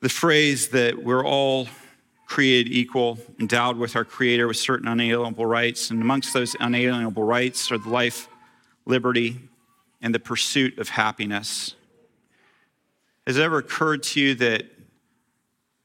the 0.00 0.08
phrase 0.08 0.68
that 0.68 1.04
we're 1.04 1.24
all 1.24 1.68
created 2.26 2.72
equal, 2.72 3.18
endowed 3.38 3.76
with 3.76 3.94
our 3.94 4.04
Creator 4.04 4.46
with 4.46 4.56
certain 4.56 4.88
unalienable 4.88 5.44
rights. 5.44 5.90
And 5.90 6.00
amongst 6.00 6.32
those 6.32 6.56
unalienable 6.60 7.24
rights 7.24 7.70
are 7.70 7.78
the 7.78 7.88
life, 7.88 8.28
liberty, 8.86 9.38
and 10.00 10.14
the 10.14 10.20
pursuit 10.20 10.78
of 10.78 10.88
happiness. 10.88 11.74
Has 13.26 13.36
it 13.36 13.42
ever 13.42 13.58
occurred 13.58 14.02
to 14.04 14.20
you 14.20 14.34
that 14.36 14.64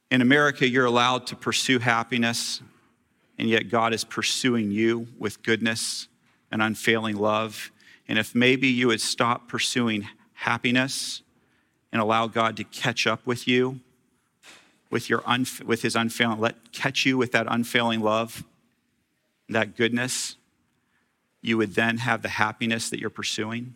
in 0.09 0.21
America 0.21 0.67
you're 0.67 0.85
allowed 0.85 1.27
to 1.27 1.35
pursue 1.35 1.79
happiness, 1.79 2.61
and 3.37 3.49
yet 3.49 3.69
God 3.69 3.93
is 3.93 4.03
pursuing 4.03 4.71
you 4.71 5.07
with 5.17 5.43
goodness 5.43 6.07
and 6.51 6.61
unfailing 6.61 7.17
love? 7.17 7.71
And 8.07 8.19
if 8.19 8.35
maybe 8.35 8.67
you 8.67 8.87
would 8.87 9.01
stop 9.01 9.47
pursuing 9.47 10.07
happiness 10.33 11.21
and 11.91 12.01
allow 12.01 12.27
God 12.27 12.57
to 12.57 12.63
catch 12.63 13.07
up 13.07 13.25
with 13.25 13.47
you 13.47 13.79
with, 14.89 15.09
your 15.09 15.19
unf- 15.21 15.63
with 15.63 15.81
his 15.81 15.95
unfailing, 15.95 16.39
let 16.39 16.71
catch 16.71 17.05
you 17.05 17.17
with 17.17 17.31
that 17.31 17.47
unfailing 17.49 18.01
love, 18.01 18.43
that 19.49 19.75
goodness, 19.75 20.37
you 21.41 21.57
would 21.57 21.75
then 21.75 21.97
have 21.97 22.21
the 22.21 22.29
happiness 22.29 22.89
that 22.89 22.99
you're 22.99 23.09
pursuing, 23.09 23.75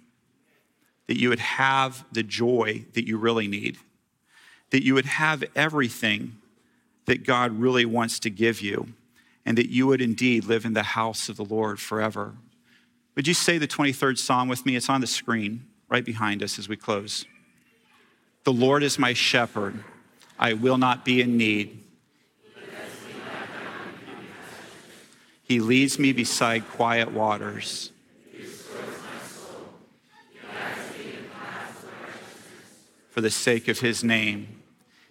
that 1.07 1.19
you 1.19 1.29
would 1.29 1.39
have 1.39 2.05
the 2.11 2.23
joy 2.23 2.85
that 2.93 3.05
you 3.07 3.17
really 3.17 3.47
need, 3.47 3.77
that 4.69 4.83
you 4.83 4.93
would 4.93 5.05
have 5.05 5.43
everything 5.55 6.37
that 7.05 7.25
God 7.25 7.59
really 7.59 7.85
wants 7.85 8.19
to 8.19 8.29
give 8.29 8.61
you, 8.61 8.93
and 9.49 9.57
that 9.57 9.71
you 9.71 9.87
would 9.87 9.99
indeed 9.99 10.45
live 10.45 10.63
in 10.63 10.73
the 10.73 10.83
house 10.83 11.27
of 11.27 11.35
the 11.35 11.43
Lord 11.43 11.79
forever. 11.79 12.35
Would 13.15 13.27
you 13.27 13.33
say 13.33 13.57
the 13.57 13.67
23rd 13.67 14.19
Psalm 14.19 14.47
with 14.47 14.63
me? 14.63 14.75
It's 14.75 14.89
on 14.89 15.01
the 15.01 15.07
screen 15.07 15.65
right 15.89 16.05
behind 16.05 16.43
us 16.43 16.59
as 16.59 16.69
we 16.69 16.77
close. 16.77 17.25
The 18.43 18.53
Lord 18.53 18.83
is 18.83 18.99
my 18.99 19.13
shepherd, 19.13 19.83
I 20.37 20.53
will 20.53 20.77
not 20.77 21.03
be 21.03 21.19
in 21.19 21.35
need. 21.35 21.83
He 25.41 25.59
leads 25.59 25.97
me 25.97 26.13
beside 26.13 26.69
quiet 26.69 27.11
waters. 27.11 27.91
For 33.09 33.21
the 33.21 33.31
sake 33.31 33.67
of 33.67 33.79
his 33.79 34.03
name. 34.03 34.61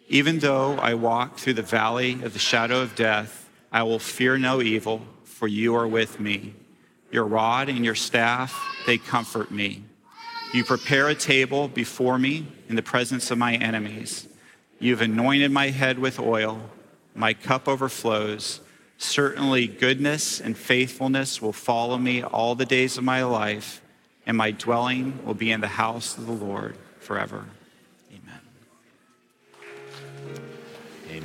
Even 0.09 0.39
though 0.39 0.75
I 0.77 0.95
walk 0.95 1.39
through 1.39 1.55
the 1.55 1.63
valley 1.63 2.23
of 2.23 2.35
the 2.35 2.39
shadow 2.39 2.81
of 2.81 2.95
death, 2.95 3.38
I 3.71 3.83
will 3.83 3.99
fear 3.99 4.39
no 4.39 4.63
evil, 4.63 5.03
for 5.25 5.47
you 5.47 5.75
are 5.75 5.87
with 5.87 6.21
me. 6.21 6.55
Your 7.11 7.25
rod 7.25 7.69
and 7.69 7.85
your 7.85 7.95
staff, 7.95 8.59
they 8.87 8.99
comfort 8.99 9.51
me. 9.51 9.85
You 10.53 10.65
prepare 10.65 11.09
a 11.09 11.15
table 11.15 11.69
before 11.69 12.19
me 12.19 12.47
in 12.69 12.77
the 12.77 12.83
presence 12.83 13.31
of 13.31 13.39
my 13.39 13.55
enemies. 13.55 14.27
You've 14.79 15.03
anointed 15.03 15.51
my 15.51 15.69
head 15.69 15.99
with 15.99 16.19
oil. 16.19 16.71
My 17.15 17.35
cup 17.35 17.69
overflows. 17.69 18.61
Certainly, 18.97 19.69
goodness 19.69 20.41
and 20.41 20.57
faithfulness 20.57 21.43
will 21.43 21.53
follow 21.53 21.99
me 21.99 22.23
all 22.23 22.55
the 22.55 22.67
days 22.67 22.97
of 22.97 23.05
my 23.05 23.23
life, 23.23 23.81
and 24.27 24.37
my 24.37 24.51
dwelling 24.51 25.25
will 25.25 25.35
be 25.35 25.51
in 25.51 25.61
the 25.61 25.69
house 25.69 26.17
of 26.17 26.27
the 26.27 26.33
Lord 26.33 26.77
forever. 26.99 27.45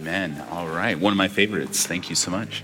Amen. 0.03 0.43
All 0.51 0.67
right. 0.67 0.99
One 0.99 1.13
of 1.13 1.17
my 1.17 1.29
favorites. 1.29 1.87
Thank 1.87 2.09
you 2.09 2.15
so 2.17 2.29
much. 2.29 2.61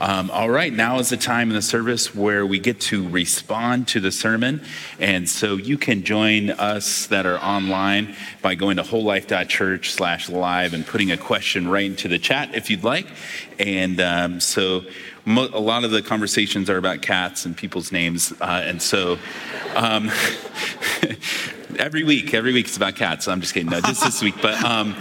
Um, 0.00 0.28
all 0.32 0.50
right. 0.50 0.72
Now 0.72 0.98
is 0.98 1.10
the 1.10 1.16
time 1.16 1.48
in 1.48 1.54
the 1.54 1.62
service 1.62 2.12
where 2.16 2.44
we 2.44 2.58
get 2.58 2.80
to 2.80 3.08
respond 3.08 3.86
to 3.88 4.00
the 4.00 4.10
sermon. 4.10 4.60
And 4.98 5.28
so 5.28 5.54
you 5.54 5.78
can 5.78 6.02
join 6.02 6.50
us 6.50 7.06
that 7.06 7.26
are 7.26 7.38
online 7.38 8.16
by 8.42 8.56
going 8.56 8.78
to 8.78 8.82
wholelife.church 8.82 9.92
slash 9.92 10.28
live 10.28 10.74
and 10.74 10.84
putting 10.84 11.12
a 11.12 11.16
question 11.16 11.68
right 11.68 11.84
into 11.84 12.08
the 12.08 12.18
chat 12.18 12.56
if 12.56 12.70
you'd 12.70 12.82
like. 12.82 13.06
And 13.60 14.00
um, 14.00 14.40
so 14.40 14.82
mo- 15.24 15.50
a 15.52 15.60
lot 15.60 15.84
of 15.84 15.92
the 15.92 16.02
conversations 16.02 16.68
are 16.68 16.76
about 16.76 17.02
cats 17.02 17.46
and 17.46 17.56
people's 17.56 17.92
names. 17.92 18.32
Uh, 18.40 18.64
and 18.64 18.82
so 18.82 19.16
um, 19.76 20.10
every 21.78 22.02
week, 22.02 22.34
every 22.34 22.52
week 22.52 22.66
it's 22.66 22.76
about 22.76 22.96
cats. 22.96 23.28
I'm 23.28 23.40
just 23.40 23.54
kidding. 23.54 23.70
No, 23.70 23.80
just 23.80 24.02
this 24.02 24.20
week. 24.22 24.34
But 24.42 24.60
um, 24.64 24.96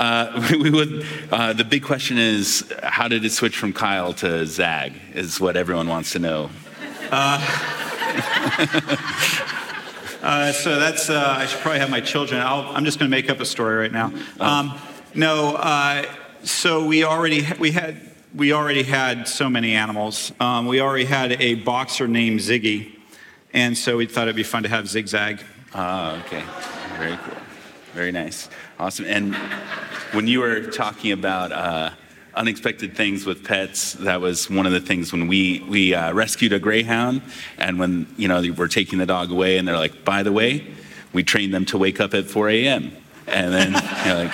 uh, 0.00 0.48
we 0.60 0.70
would, 0.70 1.06
uh, 1.30 1.52
the 1.52 1.64
big 1.64 1.84
question 1.84 2.16
is 2.16 2.72
how 2.82 3.06
did 3.06 3.22
it 3.24 3.30
switch 3.30 3.56
from 3.56 3.72
Kyle 3.72 4.12
to 4.14 4.46
Zag, 4.46 4.94
is 5.14 5.38
what 5.38 5.56
everyone 5.56 5.88
wants 5.88 6.12
to 6.12 6.18
know. 6.18 6.50
Uh, 7.10 7.38
uh, 10.22 10.52
so 10.52 10.80
that's, 10.80 11.10
uh, 11.10 11.36
I 11.38 11.44
should 11.44 11.60
probably 11.60 11.80
have 11.80 11.90
my 11.90 12.00
children. 12.00 12.40
i 12.40 12.76
am 12.76 12.86
just 12.86 12.98
going 12.98 13.10
to 13.10 13.14
make 13.14 13.28
up 13.28 13.40
a 13.40 13.44
story 13.44 13.76
right 13.76 13.92
now. 13.92 14.10
Oh. 14.40 14.46
Um, 14.46 14.78
no, 15.14 15.56
uh, 15.56 16.06
so 16.44 16.86
we 16.86 17.04
already, 17.04 17.46
we 17.58 17.72
had, 17.72 18.00
we 18.34 18.54
already 18.54 18.84
had 18.84 19.28
so 19.28 19.50
many 19.50 19.74
animals. 19.74 20.32
Um, 20.40 20.66
we 20.66 20.80
already 20.80 21.04
had 21.04 21.32
a 21.42 21.56
boxer 21.56 22.08
named 22.08 22.40
Ziggy, 22.40 22.96
and 23.52 23.76
so 23.76 23.98
we 23.98 24.06
thought 24.06 24.22
it'd 24.22 24.36
be 24.36 24.44
fun 24.44 24.62
to 24.62 24.70
have 24.70 24.88
Zigzag. 24.88 25.42
Ah, 25.74 26.24
okay. 26.24 26.42
Very 26.96 27.18
cool. 27.18 27.34
Very 27.92 28.12
nice. 28.12 28.48
Awesome. 28.80 29.04
And 29.04 29.34
when 30.14 30.26
you 30.26 30.40
were 30.40 30.62
talking 30.62 31.12
about 31.12 31.52
uh, 31.52 31.90
unexpected 32.34 32.96
things 32.96 33.26
with 33.26 33.44
pets, 33.44 33.92
that 33.92 34.22
was 34.22 34.48
one 34.48 34.64
of 34.64 34.72
the 34.72 34.80
things 34.80 35.12
when 35.12 35.28
we, 35.28 35.60
we 35.68 35.92
uh, 35.92 36.14
rescued 36.14 36.54
a 36.54 36.58
greyhound. 36.58 37.20
And 37.58 37.78
when, 37.78 38.06
you 38.16 38.26
know, 38.26 38.42
we're 38.56 38.68
taking 38.68 38.98
the 38.98 39.04
dog 39.04 39.30
away 39.30 39.58
and 39.58 39.68
they're 39.68 39.76
like, 39.76 40.02
by 40.02 40.22
the 40.22 40.32
way, 40.32 40.66
we 41.12 41.22
trained 41.22 41.52
them 41.52 41.66
to 41.66 41.76
wake 41.76 42.00
up 42.00 42.14
at 42.14 42.24
4 42.24 42.48
a.m. 42.48 42.92
And 43.26 43.52
then 43.52 43.72
you're 44.06 44.14
like, 44.14 44.32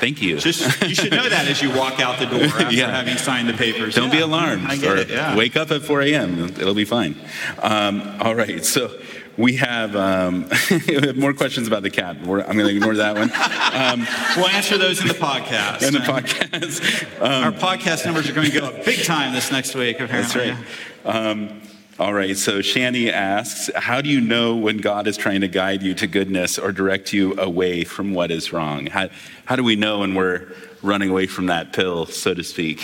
thank 0.00 0.22
you. 0.22 0.38
Just, 0.38 0.80
you 0.80 0.94
should 0.94 1.12
know 1.12 1.28
that 1.28 1.46
as 1.46 1.60
you 1.60 1.76
walk 1.76 2.00
out 2.00 2.18
the 2.18 2.24
door 2.24 2.44
after 2.44 2.74
yeah. 2.74 2.90
having 2.90 3.18
signed 3.18 3.46
the 3.46 3.52
papers. 3.52 3.94
Don't 3.94 4.06
yeah. 4.06 4.16
be 4.16 4.20
alarmed. 4.20 4.68
I 4.68 4.78
get 4.78 4.98
it, 5.00 5.10
yeah. 5.10 5.36
Wake 5.36 5.54
up 5.54 5.70
at 5.70 5.82
4 5.82 6.00
a.m. 6.00 6.44
It'll 6.44 6.72
be 6.72 6.86
fine. 6.86 7.14
Um, 7.58 8.16
all 8.20 8.34
right. 8.34 8.64
So 8.64 8.98
we 9.36 9.56
have 9.56 9.96
um, 9.96 10.48
more 11.16 11.32
questions 11.32 11.66
about 11.66 11.82
the 11.82 11.90
cat. 11.90 12.16
I'm 12.16 12.26
going 12.26 12.58
to 12.58 12.68
ignore 12.68 12.96
that 12.96 13.14
one. 13.14 13.30
Um, 13.74 14.06
we'll 14.36 14.54
answer 14.54 14.76
those 14.76 15.00
in 15.00 15.08
the 15.08 15.14
podcast. 15.14 15.86
In 15.86 15.94
the 15.94 16.00
podcast. 16.00 17.20
Um, 17.20 17.44
Our 17.44 17.52
podcast 17.52 18.04
numbers 18.04 18.28
are 18.28 18.34
going 18.34 18.50
to 18.50 18.60
go 18.60 18.66
up 18.66 18.84
big 18.84 19.04
time 19.04 19.32
this 19.32 19.50
next 19.50 19.74
week, 19.74 20.00
apparently. 20.00 20.50
That's 20.50 21.04
right. 21.04 21.26
Um, 21.26 21.62
all 21.98 22.14
right, 22.14 22.36
so 22.36 22.60
Shani 22.60 23.12
asks, 23.12 23.70
How 23.76 24.00
do 24.00 24.08
you 24.08 24.20
know 24.20 24.56
when 24.56 24.78
God 24.78 25.06
is 25.06 25.16
trying 25.16 25.42
to 25.42 25.48
guide 25.48 25.82
you 25.82 25.94
to 25.94 26.06
goodness 26.06 26.58
or 26.58 26.72
direct 26.72 27.12
you 27.12 27.38
away 27.38 27.84
from 27.84 28.14
what 28.14 28.30
is 28.30 28.52
wrong? 28.52 28.86
How, 28.86 29.08
how 29.44 29.56
do 29.56 29.62
we 29.62 29.76
know 29.76 30.00
when 30.00 30.14
we're 30.14 30.52
running 30.82 31.10
away 31.10 31.26
from 31.26 31.46
that 31.46 31.72
pill, 31.72 32.06
so 32.06 32.34
to 32.34 32.42
speak? 32.42 32.80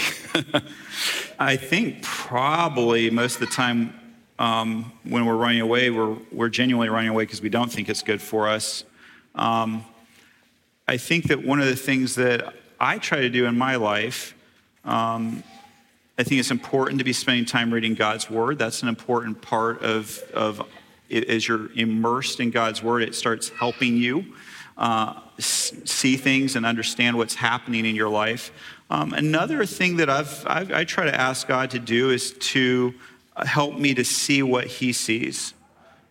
I 1.39 1.57
think 1.57 2.03
probably 2.03 3.11
most 3.11 3.35
of 3.35 3.41
the 3.41 3.47
time 3.47 3.93
um, 4.39 4.93
when 5.05 5.27
we're 5.27 5.37
running 5.37 5.61
away, 5.61 5.91
we're, 5.91 6.17
we're 6.31 6.49
genuinely 6.49 6.89
running 6.89 7.11
away 7.11 7.25
because 7.25 7.43
we 7.43 7.49
don't 7.49 7.71
think 7.71 7.89
it's 7.89 8.03
good 8.03 8.23
for 8.23 8.49
us. 8.49 8.85
Um, 9.35 9.85
I 10.87 10.97
think 10.97 11.29
that 11.29 11.45
one 11.45 11.61
of 11.61 11.67
the 11.67 11.77
things 11.77 12.15
that 12.15 12.55
I 12.81 12.99
try 12.99 13.21
to 13.21 13.29
do 13.29 13.47
in 13.47 13.59
my 13.59 13.77
life, 13.77 14.35
um, 14.85 15.43
I 16.19 16.23
think 16.23 16.41
it's 16.41 16.51
important 16.51 16.99
to 16.99 17.05
be 17.05 17.13
spending 17.13 17.45
time 17.45 17.73
reading 17.73 17.95
God's 17.95 18.31
Word. 18.31 18.59
That's 18.59 18.83
an 18.83 18.89
important 18.89 19.41
part 19.43 19.83
of, 19.83 20.19
of 20.33 20.63
it, 21.09 21.29
as 21.29 21.47
you're 21.47 21.71
immersed 21.73 22.41
in 22.41 22.51
God's 22.51 22.83
Word, 22.83 23.03
it 23.03 23.15
starts 23.15 23.49
helping 23.51 23.97
you. 23.97 24.25
uh, 24.79 25.21
see 25.41 26.17
things 26.17 26.57
and 26.57 26.65
understand 26.65 27.17
what's 27.17 27.35
happening 27.35 27.85
in 27.85 27.95
your 27.95 28.09
life. 28.09 28.53
Um, 28.91 29.13
another 29.13 29.67
thing 29.67 29.97
that 29.97 30.09
I've, 30.09 30.45
I've, 30.47 30.73
i 30.73 30.85
try 30.85 31.05
to 31.05 31.15
ask 31.15 31.47
God 31.47 31.71
to 31.73 31.79
do 31.79 32.11
is 32.11 32.33
to 32.33 32.95
help 33.47 33.79
me 33.79 33.95
to 33.95 34.05
see 34.05 34.43
what 34.43 34.67
He 34.67 34.93
sees. 34.93 35.55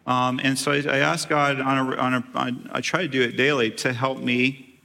Um, 0.06 0.40
and 0.42 0.58
so 0.58 0.72
I, 0.72 0.78
I, 0.78 0.98
ask 1.00 1.28
God 1.28 1.60
on 1.60 1.94
a, 1.94 1.96
on 1.98 2.14
a 2.14 2.24
on, 2.34 2.70
I 2.72 2.80
try 2.80 3.02
to 3.02 3.10
do 3.10 3.22
it 3.22 3.36
daily 3.36 3.72
to 3.72 3.92
help 3.92 4.20
me 4.20 4.80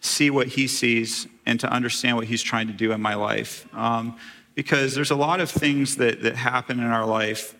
see 0.00 0.30
what 0.30 0.46
He 0.46 0.66
sees 0.66 1.26
and 1.44 1.60
to 1.60 1.70
understand 1.70 2.16
what 2.16 2.26
He's 2.26 2.42
trying 2.42 2.68
to 2.68 2.72
do 2.72 2.92
in 2.92 3.00
my 3.02 3.14
life. 3.14 3.66
Um, 3.74 4.16
because 4.54 4.94
there's 4.94 5.12
a 5.12 5.16
lot 5.16 5.40
of 5.40 5.50
things 5.50 5.96
that, 5.96 6.22
that 6.22 6.34
happen 6.34 6.80
in 6.80 6.86
our 6.86 7.06
life 7.06 7.54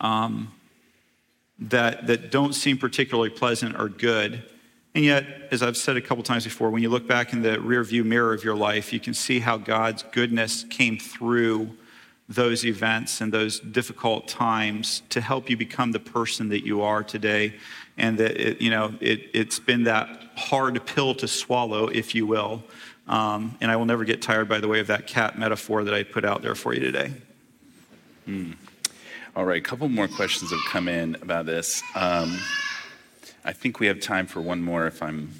um, 0.00 0.50
that, 1.58 2.06
that 2.06 2.30
don't 2.30 2.54
seem 2.54 2.78
particularly 2.78 3.28
pleasant 3.28 3.78
or 3.78 3.88
good. 3.88 4.42
And 4.94 5.04
yet, 5.04 5.26
as 5.50 5.62
I've 5.62 5.76
said 5.76 5.96
a 5.96 6.00
couple 6.00 6.22
times 6.22 6.44
before, 6.44 6.70
when 6.70 6.82
you 6.82 6.88
look 6.88 7.06
back 7.06 7.32
in 7.32 7.42
the 7.42 7.56
rearview 7.56 8.04
mirror 8.04 8.32
of 8.32 8.44
your 8.44 8.56
life, 8.56 8.92
you 8.92 9.00
can 9.00 9.12
see 9.12 9.40
how 9.40 9.58
God's 9.58 10.02
goodness 10.12 10.64
came 10.70 10.98
through 10.98 11.76
those 12.34 12.64
events 12.64 13.20
and 13.20 13.32
those 13.32 13.60
difficult 13.60 14.28
times 14.28 15.02
to 15.08 15.20
help 15.20 15.50
you 15.50 15.56
become 15.56 15.92
the 15.92 16.00
person 16.00 16.48
that 16.48 16.64
you 16.64 16.82
are 16.82 17.02
today. 17.02 17.54
And 17.96 18.18
that, 18.18 18.36
it, 18.36 18.60
you 18.60 18.70
know, 18.70 18.94
it, 19.00 19.30
it's 19.34 19.58
been 19.58 19.84
that 19.84 20.08
hard 20.36 20.84
pill 20.86 21.14
to 21.16 21.28
swallow, 21.28 21.88
if 21.88 22.14
you 22.14 22.26
will. 22.26 22.62
Um, 23.06 23.56
and 23.60 23.70
I 23.70 23.76
will 23.76 23.84
never 23.84 24.04
get 24.04 24.22
tired, 24.22 24.48
by 24.48 24.60
the 24.60 24.68
way, 24.68 24.80
of 24.80 24.86
that 24.86 25.06
cat 25.06 25.38
metaphor 25.38 25.84
that 25.84 25.92
I 25.92 26.02
put 26.02 26.24
out 26.24 26.42
there 26.42 26.54
for 26.54 26.72
you 26.72 26.80
today. 26.80 27.12
Mm. 28.26 28.54
All 29.34 29.44
right, 29.44 29.58
a 29.58 29.64
couple 29.64 29.88
more 29.88 30.08
questions 30.08 30.50
have 30.50 30.64
come 30.68 30.88
in 30.88 31.16
about 31.16 31.46
this. 31.46 31.82
Um, 31.94 32.38
I 33.44 33.52
think 33.52 33.80
we 33.80 33.86
have 33.88 34.00
time 34.00 34.26
for 34.26 34.40
one 34.40 34.62
more 34.62 34.86
if 34.86 35.02
I'm, 35.02 35.30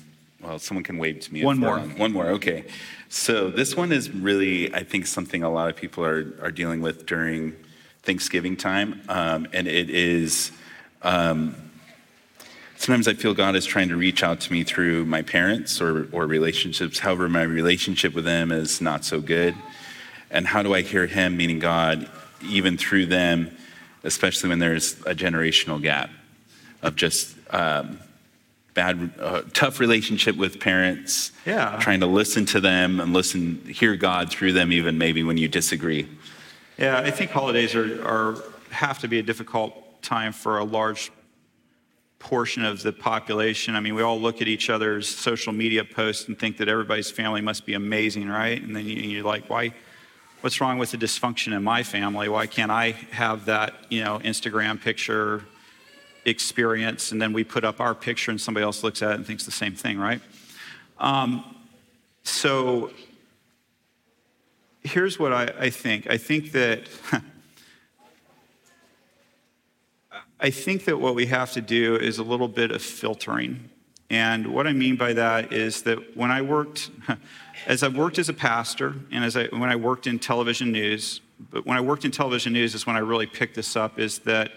well, 0.43 0.59
someone 0.59 0.85
can 0.85 0.99
wave 0.99 1.21
to 1.21 1.33
me. 1.33 1.45
One 1.45 1.59
more. 1.59 1.79
One 1.79 2.13
more, 2.13 2.27
okay. 2.31 2.65
So 3.09 3.51
this 3.51 3.77
one 3.77 3.93
is 3.93 4.11
really, 4.11 4.75
I 4.75 4.83
think, 4.83 5.07
something 5.07 5.43
a 5.43 5.51
lot 5.51 5.69
of 5.69 5.77
people 5.77 6.05
are, 6.05 6.35
are 6.43 6.51
dealing 6.51 6.81
with 6.81 7.07
during 7.07 7.55
Thanksgiving 8.03 8.57
time. 8.57 9.01
Um, 9.09 9.47
and 9.53 9.69
it 9.69 9.91
is, 9.91 10.51
um, 11.03 11.55
sometimes 12.77 13.07
I 13.07 13.15
feel 13.15 13.35
God 13.35 13.55
is 13.55 13.65
trying 13.65 13.89
to 13.91 13.97
reach 13.97 14.23
out 14.23 14.41
to 14.41 14.53
me 14.53 14.65
through 14.65 15.05
my 15.05 15.23
parents 15.23 15.81
or, 15.81 16.09
or 16.13 16.27
relationships. 16.27 16.99
However, 16.99 17.29
my 17.29 17.43
relationship 17.43 18.15
with 18.15 18.25
them 18.25 18.51
is 18.51 18.81
not 18.81 19.05
so 19.05 19.21
good. 19.21 19.55
And 20.31 20.47
how 20.47 20.63
do 20.63 20.75
I 20.75 20.81
hear 20.81 21.07
Him, 21.07 21.37
meaning 21.37 21.59
God, 21.59 22.09
even 22.43 22.77
through 22.77 23.07
them? 23.07 23.57
especially 24.05 24.49
when 24.49 24.59
there's 24.59 24.95
a 25.07 25.15
generational 25.15 25.81
gap 25.81 26.11
of 26.83 26.97
just 26.97 27.37
um, 27.51 27.99
bad, 28.75 29.13
uh, 29.19 29.43
tough 29.53 29.81
relationship 29.81 30.37
with 30.37 30.61
parents. 30.61 31.33
Yeah. 31.47 31.79
Trying 31.81 32.01
to 32.01 32.07
listen 32.07 32.47
to 32.47 32.61
them 32.61 33.01
and 33.01 33.13
listen, 33.13 33.63
hear 33.67 33.97
God 33.97 34.31
through 34.31 34.53
them, 34.53 34.73
even 34.73 34.99
maybe 34.99 35.23
when 35.23 35.37
you 35.37 35.49
disagree. 35.49 36.09
Yeah, 36.79 36.99
I 36.99 37.11
think 37.11 37.31
holidays 37.31 37.75
are, 37.75 38.05
are 38.07 38.37
have 38.71 38.99
to 39.01 39.09
be 39.09 39.19
a 39.19 39.23
difficult 39.23 40.03
time 40.03 40.33
for 40.33 40.59
a 40.59 40.65
large 40.65 41.13
portion 42.19 42.65
of 42.65 42.83
the 42.83 42.93
population. 42.93 43.77
I 43.77 43.81
mean, 43.81 43.95
we 43.95 44.03
all 44.03 44.21
look 44.21 44.41
at 44.41 44.49
each 44.49 44.71
other's 44.71 45.09
social 45.09 45.53
media 45.53 45.85
posts 45.85 46.29
and 46.29 46.39
think 46.39 46.57
that 46.59 46.69
everybody's 46.69 47.11
family 47.11 47.41
must 47.41 47.67
be 47.67 47.75
amazing, 47.75 48.29
right? 48.29 48.63
And 48.63 48.75
then 48.75 48.87
you, 48.87 49.21
are 49.21 49.25
like, 49.25 49.51
why? 49.51 49.75
what's 50.43 50.61
wrong 50.61 50.77
with 50.77 50.91
the 50.91 50.99
dysfunction 50.99 51.57
in 51.57 51.63
my 51.63 51.83
family? 51.83 52.29
Why 52.29 52.47
can't 52.47 52.71
I 52.71 52.91
have 53.13 53.47
that, 53.47 53.75
you 53.89 54.03
know, 54.05 54.19
Instagram 54.19 54.81
picture 54.81 55.45
experience 56.25 57.13
and 57.13 57.21
then 57.21 57.33
we 57.33 57.45
put 57.45 57.65
up 57.65 57.81
our 57.81 57.95
picture 57.95 58.31
and 58.31 58.41
somebody 58.41 58.65
else 58.65 58.83
looks 58.83 59.03
at 59.03 59.13
it 59.13 59.15
and 59.17 59.27
thinks 59.27 59.45
the 59.45 59.51
same 59.51 59.75
thing, 59.75 59.99
right? 59.99 60.21
Um, 60.99 61.57
so 62.23 62.93
here's 64.83 65.19
what 65.19 65.33
I, 65.33 65.53
I 65.59 65.71
think. 65.71 66.09
I 66.09 66.17
think 66.17 66.53
that 66.53 66.89
I 70.41 70.51
think 70.51 70.87
that 70.87 70.99
what 70.99 71.15
we 71.15 71.27
have 71.27 71.53
to 71.53 71.61
do 71.61 71.95
is 71.95 72.19
a 72.19 72.25
little 72.25 72.49
bit 72.49 72.73
of 72.73 72.83
filtering. 72.83 73.71
And 74.11 74.49
what 74.49 74.67
I 74.67 74.73
mean 74.73 74.97
by 74.97 75.13
that 75.13 75.53
is 75.53 75.83
that 75.83 76.17
when 76.17 76.33
I 76.33 76.43
worked 76.43 76.91
as 77.67 77.85
I've 77.85 77.97
worked 77.97 78.19
as 78.19 78.29
a 78.29 78.35
pastor 78.35 78.97
and 79.13 79.25
as 79.25 79.37
I, 79.37 79.47
when 79.47 79.71
I 79.71 79.77
worked 79.77 80.09
in 80.09 80.19
television 80.19 80.73
news, 80.73 81.21
but 81.51 81.65
when 81.65 81.77
I 81.77 81.81
worked 81.81 82.05
in 82.05 82.11
television 82.11 82.53
news 82.53 82.75
is 82.75 82.87
when 82.87 82.97
I 82.97 82.99
really 82.99 83.27
picked 83.27 83.55
this 83.55 83.77
up, 83.77 84.01
is 84.01 84.19
that 84.21 84.51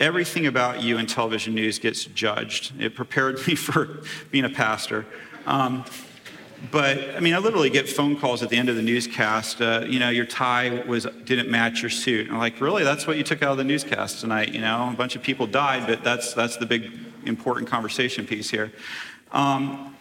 everything 0.00 0.46
about 0.46 0.82
you 0.82 0.98
in 0.98 1.06
television 1.06 1.54
news 1.54 1.78
gets 1.78 2.04
judged. 2.06 2.72
It 2.80 2.94
prepared 2.94 3.46
me 3.46 3.54
for 3.66 4.00
being 4.30 4.44
a 4.44 4.50
pastor. 4.50 5.06
Um, 5.46 5.84
but 6.70 7.16
I 7.16 7.20
mean, 7.20 7.34
I 7.34 7.38
literally 7.38 7.70
get 7.70 7.88
phone 7.88 8.18
calls 8.18 8.42
at 8.42 8.50
the 8.50 8.56
end 8.56 8.68
of 8.68 8.76
the 8.76 8.82
newscast. 8.82 9.62
Uh, 9.62 9.84
you 9.86 9.98
know, 9.98 10.10
your 10.10 10.26
tie 10.26 10.82
was 10.86 11.06
didn't 11.24 11.50
match 11.50 11.80
your 11.80 11.90
suit. 11.90 12.26
And 12.26 12.34
I'm 12.34 12.38
like, 12.38 12.60
really? 12.60 12.84
That's 12.84 13.06
what 13.06 13.16
you 13.16 13.22
took 13.22 13.42
out 13.42 13.52
of 13.52 13.58
the 13.58 13.64
newscast 13.64 14.20
tonight? 14.20 14.52
You 14.52 14.60
know, 14.60 14.90
a 14.92 14.96
bunch 14.96 15.16
of 15.16 15.22
people 15.22 15.46
died, 15.46 15.86
but 15.86 16.04
that's 16.04 16.34
that's 16.34 16.58
the 16.58 16.66
big 16.66 16.92
important 17.24 17.68
conversation 17.68 18.26
piece 18.26 18.50
here. 18.50 18.72
Um, 19.32 19.96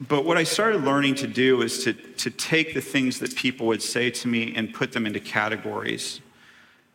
but 0.00 0.24
what 0.24 0.36
I 0.38 0.44
started 0.44 0.84
learning 0.84 1.16
to 1.16 1.26
do 1.26 1.60
is 1.62 1.82
to, 1.84 1.92
to 1.92 2.30
take 2.30 2.72
the 2.72 2.80
things 2.80 3.18
that 3.18 3.34
people 3.34 3.66
would 3.66 3.82
say 3.82 4.10
to 4.10 4.28
me 4.28 4.54
and 4.54 4.72
put 4.72 4.92
them 4.92 5.06
into 5.06 5.18
categories. 5.18 6.20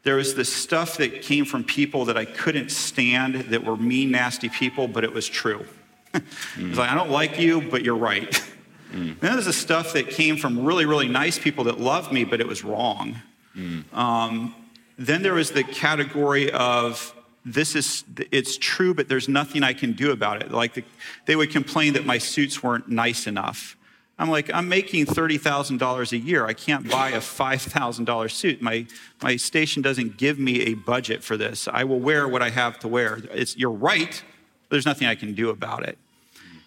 There 0.04 0.16
was 0.16 0.36
this 0.36 0.52
stuff 0.52 0.98
that 0.98 1.22
came 1.22 1.46
from 1.46 1.64
people 1.64 2.06
that 2.06 2.18
I 2.18 2.26
couldn't 2.26 2.72
stand 2.72 3.36
that 3.36 3.64
were 3.64 3.78
mean, 3.78 4.12
nasty 4.12 4.50
people, 4.50 4.88
but 4.88 5.04
it 5.04 5.14
was 5.14 5.28
true. 5.28 5.66
mm. 6.14 6.24
It's 6.70 6.78
like, 6.78 6.92
I 6.92 6.96
don't 6.96 7.10
like 7.10 7.40
you, 7.40 7.62
but 7.62 7.84
you're 7.84 7.96
right. 7.98 8.42
Mm. 8.94 9.20
Then 9.22 9.34
there's 9.34 9.46
the 9.46 9.54
stuff 9.54 9.94
that 9.94 10.12
came 10.12 10.38
from 10.38 10.64
really, 10.64 10.86
really 10.86 11.08
nice 11.08 11.40
people 11.40 11.64
that 11.64 11.80
loved 11.80 12.12
me, 12.12 12.26
but 12.26 12.40
it 12.40 12.48
was 12.48 12.64
wrong. 12.64 13.16
Mm. 13.58 13.92
Um, 13.92 14.54
then 14.98 15.24
there 15.24 15.34
was 15.34 15.52
the 15.52 15.64
category 15.64 16.52
of 16.52 17.14
this 17.46 17.76
is 17.76 18.06
it's 18.32 18.58
true 18.58 18.94
but 18.94 19.10
there's 19.10 19.28
nothing 19.28 19.64
i 19.64 19.74
can 19.74 19.92
do 19.92 20.12
about 20.12 20.42
it 20.42 20.52
like 20.52 20.74
the, 20.76 20.84
they 21.26 21.36
would 21.36 21.52
complain 21.52 21.94
that 21.94 22.06
my 22.06 22.18
suits 22.18 22.64
weren't 22.64 22.88
nice 22.88 23.28
enough 23.28 23.76
i'm 24.20 24.30
like 24.30 24.54
i'm 24.54 24.70
making 24.70 25.06
$30000 25.06 26.12
a 26.12 26.18
year. 26.18 26.46
I 26.46 26.54
can't 26.54 26.90
buy 26.90 27.10
a 27.10 27.20
$5000 27.20 28.32
suit. 28.32 28.62
My, 28.62 28.86
my 29.22 29.36
station 29.36 29.82
doesn't 29.82 30.18
give 30.18 30.40
me 30.40 30.62
a 30.62 30.74
budget 30.74 31.24
for 31.24 31.38
this. 31.38 31.68
I 31.68 31.84
will 31.84 32.00
wear 32.00 32.28
what 32.28 32.42
i 32.42 32.50
have 32.50 32.80
to 32.80 32.88
wear. 32.88 33.20
It's, 33.32 33.58
you're 33.58 33.72
right. 33.72 34.24
There's 34.70 34.86
nothing 34.86 35.08
i 35.08 35.16
can 35.16 35.34
do 35.34 35.50
about 35.50 35.84
it. 35.84 35.98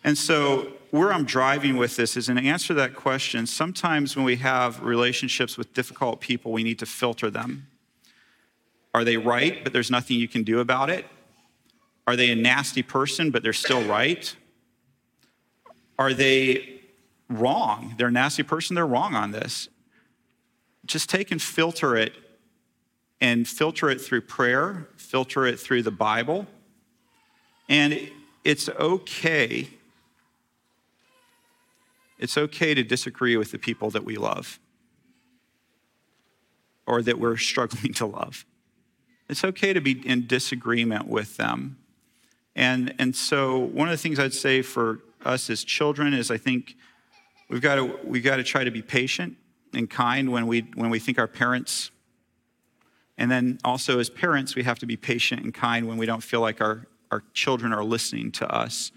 And 0.04 0.16
so 0.16 0.72
where 0.90 1.12
i'm 1.12 1.24
driving 1.24 1.76
with 1.76 1.96
this 1.96 2.16
is 2.16 2.28
in 2.28 2.38
answer 2.38 2.68
to 2.68 2.74
that 2.74 2.94
question 2.94 3.46
sometimes 3.46 4.16
when 4.16 4.24
we 4.24 4.36
have 4.36 4.82
relationships 4.82 5.58
with 5.58 5.74
difficult 5.74 6.20
people 6.20 6.52
we 6.52 6.62
need 6.62 6.78
to 6.78 6.86
filter 6.86 7.30
them. 7.30 7.66
Are 8.94 9.04
they 9.04 9.18
right, 9.18 9.62
but 9.62 9.74
there's 9.74 9.90
nothing 9.90 10.18
you 10.18 10.26
can 10.26 10.42
do 10.42 10.60
about 10.60 10.88
it? 10.88 11.04
Are 12.06 12.16
they 12.16 12.30
a 12.30 12.36
nasty 12.36 12.82
person, 12.82 13.30
but 13.30 13.42
they're 13.42 13.52
still 13.52 13.84
right? 13.84 14.34
Are 15.98 16.14
they 16.14 16.75
wrong? 17.28 17.94
They're 17.96 18.08
a 18.08 18.12
nasty 18.12 18.42
person, 18.42 18.74
they're 18.74 18.86
wrong 18.86 19.14
on 19.14 19.32
this. 19.32 19.68
Just 20.84 21.10
take 21.10 21.30
and 21.30 21.42
filter 21.42 21.96
it 21.96 22.12
and 23.20 23.48
filter 23.48 23.90
it 23.90 24.00
through 24.00 24.20
prayer, 24.22 24.88
filter 24.96 25.46
it 25.46 25.58
through 25.58 25.82
the 25.82 25.90
Bible. 25.90 26.46
And 27.68 28.10
it's 28.44 28.68
okay. 28.68 29.68
It's 32.18 32.38
okay 32.38 32.74
to 32.74 32.82
disagree 32.82 33.36
with 33.36 33.50
the 33.50 33.58
people 33.58 33.90
that 33.90 34.04
we 34.04 34.16
love 34.16 34.60
or 36.86 37.02
that 37.02 37.18
we're 37.18 37.36
struggling 37.52 37.92
to 37.94 38.06
love. 38.06 38.44
It's 39.28 39.44
okay 39.44 39.72
to 39.72 39.80
be 39.80 40.06
in 40.06 40.26
disagreement 40.26 41.08
with 41.08 41.36
them. 41.36 41.78
And, 42.54 42.94
and 42.98 43.14
so, 43.14 43.58
one 43.58 43.88
of 43.88 43.92
the 43.92 43.98
things 43.98 44.18
I'd 44.18 44.32
say 44.32 44.62
for 44.62 45.00
us 45.24 45.50
as 45.50 45.64
children 45.64 46.14
is 46.14 46.30
I 46.30 46.38
think 46.38 46.76
we've 47.48 47.60
got 47.60 47.76
to, 47.76 47.98
we've 48.04 48.24
got 48.24 48.36
to 48.36 48.44
try 48.44 48.64
to 48.64 48.70
be 48.70 48.82
patient 48.82 49.36
and 49.74 49.88
kind 49.88 50.30
when 50.30 50.46
we, 50.46 50.66
when 50.74 50.90
we 50.90 50.98
think 50.98 51.18
our 51.18 51.26
parents, 51.26 51.90
and 53.18 53.30
then 53.30 53.58
also 53.64 53.98
as 53.98 54.10
parents, 54.10 54.54
we 54.54 54.62
have 54.62 54.78
to 54.78 54.86
be 54.86 54.96
patient 54.96 55.42
and 55.42 55.54
kind 55.54 55.88
when 55.88 55.96
we 55.96 56.06
don't 56.06 56.22
feel 56.22 56.40
like 56.40 56.60
our, 56.60 56.86
our 57.10 57.22
children 57.32 57.72
are 57.72 57.84
listening 57.84 58.30
to 58.32 58.48
us. 58.54 58.92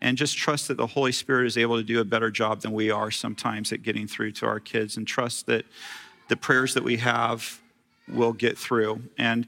And 0.00 0.18
just 0.18 0.36
trust 0.36 0.68
that 0.68 0.76
the 0.76 0.86
Holy 0.86 1.12
Spirit 1.12 1.46
is 1.46 1.56
able 1.56 1.78
to 1.78 1.82
do 1.82 2.00
a 2.00 2.04
better 2.04 2.30
job 2.30 2.60
than 2.60 2.72
we 2.72 2.90
are 2.90 3.10
sometimes 3.10 3.72
at 3.72 3.82
getting 3.82 4.06
through 4.06 4.32
to 4.32 4.46
our 4.46 4.60
kids, 4.60 4.98
and 4.98 5.06
trust 5.06 5.46
that 5.46 5.64
the 6.28 6.36
prayers 6.36 6.74
that 6.74 6.84
we 6.84 6.98
have 6.98 7.62
will 8.08 8.34
get 8.34 8.58
through. 8.58 9.02
And 9.16 9.46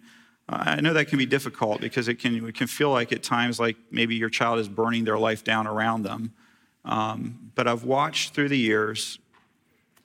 uh, 0.49 0.63
I 0.67 0.81
know 0.81 0.95
that 0.95 1.09
can 1.09 1.19
be 1.19 1.27
difficult 1.27 1.81
because 1.81 2.09
it 2.09 2.15
can, 2.15 2.47
it 2.47 2.55
can 2.55 2.69
feel 2.69 2.91
like 2.91 3.13
at 3.13 3.23
times 3.23 3.61
like 3.61 3.77
maybe 3.91 4.15
your 4.15 4.31
child 4.31 4.59
is 4.59 4.69
burning 4.69 5.05
their 5.05 5.19
life 5.19 5.45
down 5.45 5.67
around 5.67 6.05
them. 6.05 6.33
Um, 6.87 7.51
but 7.55 7.67
I've 7.67 7.85
watched 7.85 8.33
through 8.33 8.49
the 8.49 8.59
years, 8.59 9.19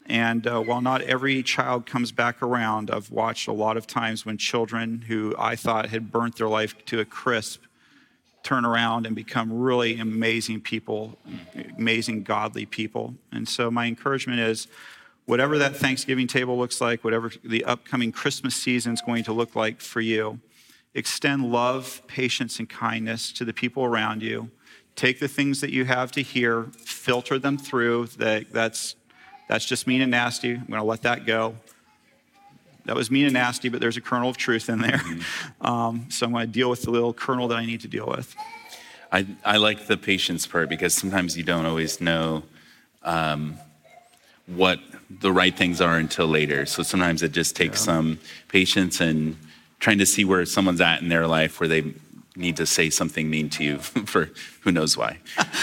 and 0.08 0.46
uh, 0.48 0.60
while 0.60 0.82
not 0.82 1.02
every 1.02 1.44
child 1.44 1.86
comes 1.86 2.12
back 2.12 2.42
around, 2.42 2.90
I've 2.92 3.12
watched 3.12 3.48
a 3.48 3.54
lot 3.54 3.78
of 3.78 3.88
times 3.88 4.26
when 4.26 4.38
children 4.38 5.04
who 5.08 5.36
I 5.38 5.56
thought 5.56 5.90
had 5.90 6.12
burnt 6.12 6.38
their 6.38 6.50
life 6.50 6.84
to 6.86 7.00
a 7.00 7.06
crisp 7.06 7.62
turn 8.44 8.66
around 8.66 9.06
and 9.06 9.16
become 9.16 9.54
really 9.54 10.00
amazing 10.00 10.62
people, 10.62 11.18
amazing 11.78 12.24
godly 12.24 12.66
people. 12.66 13.14
And 13.32 13.48
so 13.48 13.70
my 13.70 13.86
encouragement 13.86 14.40
is 14.40 14.68
whatever 15.26 15.60
that 15.60 15.76
Thanksgiving 15.76 16.26
table 16.28 16.58
looks 16.58 16.82
like, 16.82 17.04
whatever 17.04 17.32
the 17.44 17.64
upcoming 17.66 18.12
Christmas 18.12 18.56
season 18.56 18.94
is 18.94 19.02
going 19.02 19.24
to 19.26 19.34
look 19.34 19.56
like 19.56 19.80
for 19.80 20.02
you, 20.02 20.40
extend 20.96 21.52
love, 21.52 22.02
patience, 22.08 22.58
and 22.60 22.68
kindness 22.68 23.32
to 23.34 23.46
the 23.46 23.54
people 23.54 23.86
around 23.86 24.24
you. 24.24 24.50
Take 25.02 25.18
the 25.18 25.28
things 25.28 25.62
that 25.62 25.72
you 25.72 25.84
have 25.86 26.12
to 26.12 26.22
hear, 26.22 26.68
filter 26.78 27.40
them 27.40 27.58
through. 27.58 28.06
That, 28.20 28.52
that's, 28.52 28.96
that's 29.48 29.66
just 29.66 29.88
mean 29.88 30.00
and 30.00 30.12
nasty. 30.12 30.52
I'm 30.52 30.68
going 30.68 30.80
to 30.80 30.84
let 30.84 31.02
that 31.02 31.26
go. 31.26 31.56
That 32.86 32.96
was 32.96 33.10
mean 33.10 33.26
and 33.26 33.34
nasty, 33.34 33.70
but 33.70 33.82
there's 33.82 33.98
a 33.98 34.02
kernel 34.02 34.30
of 34.30 34.38
truth 34.38 34.70
in 34.70 34.78
there. 34.78 35.00
Mm-hmm. 35.00 35.66
Um, 35.68 36.06
so 36.12 36.28
I'm 36.28 36.34
going 36.34 36.46
to 36.46 36.52
deal 36.52 36.70
with 36.70 36.84
the 36.84 36.92
little 36.92 37.14
kernel 37.14 37.48
that 37.48 37.58
I 37.58 37.66
need 37.66 37.82
to 37.82 37.88
deal 37.88 38.06
with. 38.06 38.36
I, 39.12 39.26
I 39.44 39.58
like 39.58 39.88
the 39.88 39.98
patience 39.98 40.46
part 40.46 40.70
because 40.70 40.94
sometimes 40.94 41.36
you 41.36 41.42
don't 41.42 41.66
always 41.66 42.00
know 42.00 42.44
um, 43.02 43.58
what 44.46 44.80
the 45.10 45.32
right 45.32 45.58
things 45.58 45.82
are 45.82 45.98
until 45.98 46.28
later. 46.28 46.68
So 46.68 46.84
sometimes 46.84 47.24
it 47.24 47.32
just 47.32 47.56
takes 47.56 47.80
yeah. 47.82 47.86
some 47.86 48.20
patience 48.50 49.02
and 49.02 49.36
trying 49.80 49.98
to 49.98 50.06
see 50.06 50.26
where 50.26 50.46
someone's 50.46 50.80
at 50.80 51.02
in 51.02 51.10
their 51.10 51.26
life 51.26 51.60
where 51.60 51.68
they 51.68 51.92
need 52.36 52.56
to 52.58 52.66
say 52.66 52.90
something 52.90 53.30
mean 53.30 53.50
to 53.50 53.64
you 53.64 53.78
for 54.06 54.30
who 54.62 54.72
knows 54.72 54.96
why. 54.96 55.18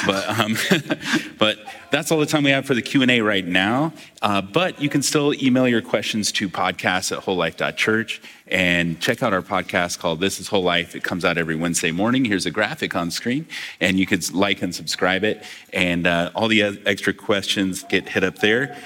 but, 0.06 0.28
um, 0.28 0.56
but 1.38 1.58
that's 1.90 2.10
all 2.10 2.18
the 2.18 2.26
time 2.26 2.42
we 2.42 2.50
have 2.50 2.66
for 2.66 2.74
the 2.74 2.82
Q&A 2.82 3.20
right 3.20 3.46
now. 3.46 3.92
Uh, 4.20 4.42
but 4.42 4.80
you 4.80 4.88
can 4.88 5.02
still 5.02 5.32
email 5.42 5.66
your 5.68 5.80
questions 5.80 6.32
to 6.32 6.48
podcast 6.48 7.16
at 7.16 7.24
wholelife.church 7.24 8.20
and 8.48 9.00
check 9.00 9.22
out 9.22 9.32
our 9.32 9.42
podcast 9.42 9.98
called 9.98 10.20
This 10.20 10.40
is 10.40 10.48
WholeLife. 10.48 10.94
It 10.94 11.04
comes 11.04 11.24
out 11.24 11.38
every 11.38 11.54
Wednesday 11.54 11.92
morning. 11.92 12.24
Here's 12.24 12.46
a 12.46 12.50
graphic 12.50 12.96
on 12.96 13.10
screen, 13.10 13.46
and 13.80 13.98
you 13.98 14.06
can 14.06 14.20
like 14.32 14.62
and 14.62 14.74
subscribe 14.74 15.22
it. 15.24 15.44
And 15.72 16.06
uh, 16.06 16.32
all 16.34 16.48
the 16.48 16.80
extra 16.86 17.12
questions 17.12 17.84
get 17.84 18.08
hit 18.08 18.24
up 18.24 18.36
there. 18.36 18.76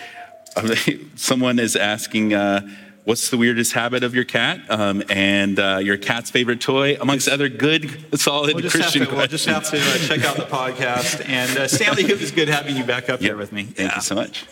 Someone 1.14 1.59
is 1.59 1.77
asking, 1.77 2.35
uh, 2.35 2.68
what's 3.05 3.31
the 3.31 3.37
weirdest 3.37 3.73
habit 3.73 4.05
of 4.05 4.15
your 4.15 4.25
cat 4.25 4.61
um, 4.71 5.03
and 5.09 5.59
uh, 5.59 5.79
your 5.83 5.97
cat's 5.97 6.31
favorite 6.31 6.61
toy, 6.61 6.97
amongst 7.01 7.29
other 7.29 7.49
good, 7.49 8.19
solid 8.19 8.55
we'll 8.57 8.71
Christian 8.71 9.07
to, 9.07 9.15
We'll 9.15 9.27
just 9.27 9.47
have 9.47 9.69
to 9.71 9.79
uh, 9.79 9.99
check 9.99 10.25
out 10.25 10.37
the 10.37 10.43
podcast. 10.43 11.29
And 11.29 11.57
uh, 11.59 11.69
Stanley, 11.69 12.05
it 12.05 12.21
was 12.21 12.31
good 12.31 12.49
having 12.49 12.77
you 12.77 12.85
back 12.85 13.05
up 13.05 13.21
yep. 13.21 13.31
here 13.31 13.37
with 13.37 13.53
me. 13.53 13.65
Thank 13.65 13.91
yeah. 13.91 13.97
you 13.97 14.03
so 14.03 14.15
much. 14.15 14.47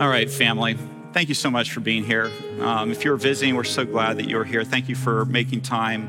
All 0.00 0.08
right, 0.08 0.30
family. 0.30 0.78
Thank 1.12 1.28
you 1.28 1.34
so 1.34 1.50
much 1.50 1.72
for 1.72 1.80
being 1.80 2.04
here. 2.04 2.30
Um, 2.60 2.92
if 2.92 3.04
you're 3.04 3.16
visiting, 3.16 3.56
we're 3.56 3.64
so 3.64 3.84
glad 3.84 4.16
that 4.18 4.28
you're 4.28 4.44
here. 4.44 4.64
Thank 4.64 4.88
you 4.88 4.94
for 4.94 5.24
making 5.24 5.62
time 5.62 6.08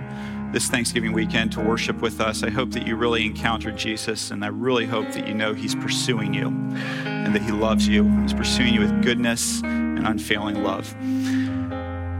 this 0.51 0.67
Thanksgiving 0.67 1.13
weekend 1.13 1.51
to 1.53 1.61
worship 1.61 2.01
with 2.01 2.19
us. 2.19 2.43
I 2.43 2.49
hope 2.49 2.71
that 2.71 2.85
you 2.85 2.95
really 2.95 3.25
encountered 3.25 3.77
Jesus, 3.77 4.31
and 4.31 4.43
I 4.43 4.47
really 4.47 4.85
hope 4.85 5.11
that 5.13 5.27
you 5.27 5.33
know 5.33 5.53
He's 5.53 5.75
pursuing 5.75 6.33
you 6.33 6.47
and 6.47 7.33
that 7.33 7.41
He 7.41 7.51
loves 7.51 7.87
you. 7.87 8.03
He's 8.21 8.33
pursuing 8.33 8.73
you 8.73 8.81
with 8.81 9.03
goodness 9.03 9.61
and 9.63 10.05
unfailing 10.05 10.63
love. 10.63 10.93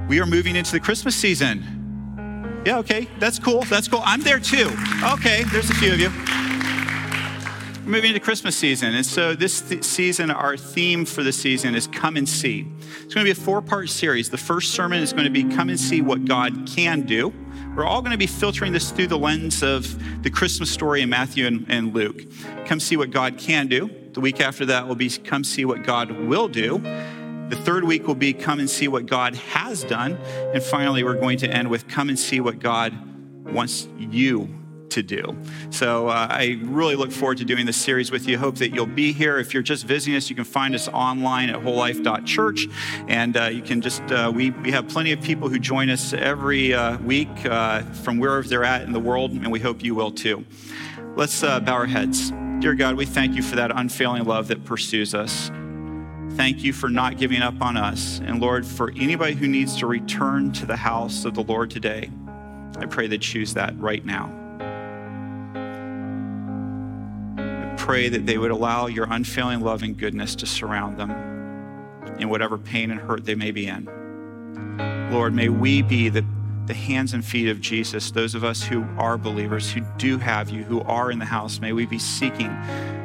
We 0.09 0.19
are 0.19 0.25
moving 0.25 0.55
into 0.55 0.71
the 0.71 0.79
Christmas 0.79 1.15
season. 1.15 2.63
Yeah, 2.65 2.77
okay, 2.79 3.07
that's 3.19 3.39
cool. 3.39 3.63
That's 3.63 3.87
cool. 3.87 4.01
I'm 4.03 4.21
there 4.21 4.39
too. 4.39 4.71
Okay, 5.13 5.43
there's 5.51 5.69
a 5.69 5.75
few 5.75 5.93
of 5.93 5.99
you. 5.99 6.09
We're 7.85 7.93
moving 7.93 8.09
into 8.11 8.19
Christmas 8.19 8.55
season. 8.55 8.93
And 8.93 9.05
so, 9.05 9.33
this 9.33 9.61
th- 9.61 9.83
season, 9.83 10.29
our 10.29 10.55
theme 10.55 11.03
for 11.03 11.23
the 11.23 11.31
season 11.33 11.73
is 11.73 11.87
Come 11.87 12.15
and 12.15 12.29
See. 12.29 12.67
It's 13.03 13.13
going 13.13 13.25
to 13.25 13.25
be 13.25 13.31
a 13.31 13.35
four 13.35 13.61
part 13.61 13.89
series. 13.89 14.29
The 14.29 14.37
first 14.37 14.73
sermon 14.73 15.01
is 15.01 15.13
going 15.13 15.23
to 15.23 15.31
be 15.31 15.43
Come 15.55 15.69
and 15.69 15.79
See 15.79 16.01
What 16.01 16.25
God 16.25 16.67
Can 16.67 17.01
Do. 17.01 17.33
We're 17.75 17.85
all 17.85 18.01
going 18.01 18.11
to 18.11 18.17
be 18.17 18.27
filtering 18.27 18.73
this 18.73 18.91
through 18.91 19.07
the 19.07 19.17
lens 19.17 19.63
of 19.63 20.23
the 20.23 20.29
Christmas 20.29 20.69
story 20.69 21.01
in 21.01 21.09
Matthew 21.09 21.47
and, 21.47 21.65
and 21.69 21.93
Luke. 21.93 22.21
Come 22.65 22.81
see 22.81 22.97
what 22.97 23.11
God 23.11 23.37
can 23.37 23.67
do. 23.67 23.89
The 24.11 24.19
week 24.19 24.41
after 24.41 24.65
that 24.65 24.89
will 24.89 24.95
be 24.95 25.09
come 25.09 25.45
see 25.45 25.63
what 25.63 25.83
God 25.83 26.11
will 26.11 26.49
do. 26.49 26.79
The 27.47 27.55
third 27.55 27.85
week 27.85 28.07
will 28.07 28.15
be 28.15 28.33
come 28.33 28.59
and 28.59 28.69
see 28.69 28.89
what 28.89 29.05
God 29.05 29.35
has 29.35 29.85
done. 29.85 30.15
And 30.53 30.61
finally, 30.61 31.03
we're 31.05 31.19
going 31.19 31.37
to 31.39 31.49
end 31.49 31.69
with 31.69 31.87
come 31.87 32.09
and 32.09 32.19
see 32.19 32.41
what 32.41 32.59
God 32.59 32.93
wants 33.45 33.87
you 33.97 34.60
to 34.91 35.03
do. 35.03 35.35
So 35.69 36.07
uh, 36.07 36.27
I 36.29 36.59
really 36.61 36.95
look 36.95 37.11
forward 37.11 37.37
to 37.39 37.45
doing 37.45 37.65
this 37.65 37.77
series 37.77 38.11
with 38.11 38.27
you. 38.27 38.37
Hope 38.37 38.57
that 38.57 38.69
you'll 38.69 38.85
be 38.85 39.11
here. 39.11 39.37
If 39.37 39.53
you're 39.53 39.63
just 39.63 39.85
visiting 39.85 40.15
us, 40.15 40.29
you 40.29 40.35
can 40.35 40.45
find 40.45 40.75
us 40.75 40.87
online 40.87 41.49
at 41.49 41.59
wholelife.church. 41.61 42.67
And 43.07 43.37
uh, 43.37 43.45
you 43.45 43.61
can 43.61 43.81
just, 43.81 44.03
uh, 44.03 44.31
we, 44.33 44.51
we 44.51 44.71
have 44.71 44.87
plenty 44.87 45.11
of 45.11 45.21
people 45.21 45.49
who 45.49 45.59
join 45.59 45.89
us 45.89 46.13
every 46.13 46.73
uh, 46.73 46.97
week 46.99 47.29
uh, 47.45 47.81
from 47.81 48.19
wherever 48.19 48.47
they're 48.47 48.63
at 48.63 48.83
in 48.83 48.93
the 48.93 48.99
world, 48.99 49.31
and 49.31 49.51
we 49.51 49.59
hope 49.59 49.83
you 49.83 49.95
will 49.95 50.11
too. 50.11 50.45
Let's 51.15 51.43
uh, 51.43 51.59
bow 51.59 51.73
our 51.73 51.85
heads. 51.85 52.31
Dear 52.59 52.75
God, 52.75 52.95
we 52.95 53.05
thank 53.05 53.35
you 53.35 53.41
for 53.41 53.55
that 53.55 53.71
unfailing 53.75 54.23
love 54.25 54.47
that 54.49 54.63
pursues 54.65 55.15
us. 55.15 55.49
Thank 56.31 56.63
you 56.63 56.71
for 56.71 56.89
not 56.89 57.17
giving 57.17 57.41
up 57.41 57.61
on 57.61 57.75
us. 57.75 58.21
And 58.23 58.39
Lord, 58.39 58.65
for 58.65 58.91
anybody 58.91 59.33
who 59.33 59.47
needs 59.47 59.77
to 59.77 59.87
return 59.87 60.51
to 60.53 60.65
the 60.65 60.77
house 60.77 61.25
of 61.25 61.33
the 61.33 61.43
Lord 61.43 61.69
today, 61.69 62.09
I 62.77 62.85
pray 62.85 63.07
they 63.07 63.17
choose 63.17 63.53
that 63.55 63.77
right 63.79 64.05
now. 64.05 64.40
Pray 67.81 68.09
that 68.09 68.27
they 68.27 68.37
would 68.37 68.51
allow 68.51 68.85
your 68.85 69.07
unfailing 69.09 69.59
love 69.59 69.81
and 69.81 69.97
goodness 69.97 70.35
to 70.35 70.45
surround 70.45 70.97
them 70.97 71.09
in 72.19 72.29
whatever 72.29 72.55
pain 72.59 72.91
and 72.91 72.99
hurt 72.99 73.25
they 73.25 73.33
may 73.33 73.49
be 73.49 73.65
in. 73.65 73.89
Lord, 75.11 75.33
may 75.33 75.49
we 75.49 75.81
be 75.81 76.07
the, 76.07 76.23
the 76.67 76.75
hands 76.75 77.15
and 77.15 77.25
feet 77.25 77.49
of 77.49 77.59
Jesus, 77.59 78.11
those 78.11 78.35
of 78.35 78.43
us 78.43 78.61
who 78.61 78.85
are 78.99 79.17
believers, 79.17 79.71
who 79.71 79.81
do 79.97 80.19
have 80.19 80.51
you, 80.51 80.63
who 80.63 80.81
are 80.81 81.09
in 81.09 81.17
the 81.17 81.25
house. 81.25 81.59
May 81.59 81.73
we 81.73 81.87
be 81.87 81.97
seeking 81.97 82.49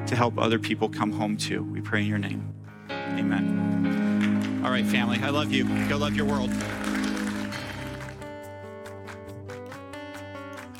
to 0.06 0.14
help 0.14 0.38
other 0.38 0.58
people 0.58 0.90
come 0.90 1.10
home 1.10 1.38
too. 1.38 1.64
We 1.64 1.80
pray 1.80 2.02
in 2.02 2.06
your 2.06 2.18
name. 2.18 2.46
Amen. 2.90 4.60
All 4.62 4.70
right, 4.70 4.84
family, 4.84 5.18
I 5.22 5.30
love 5.30 5.52
you. 5.52 5.64
Go 5.88 5.96
love 5.96 6.14
your 6.14 6.26
world. 6.26 6.50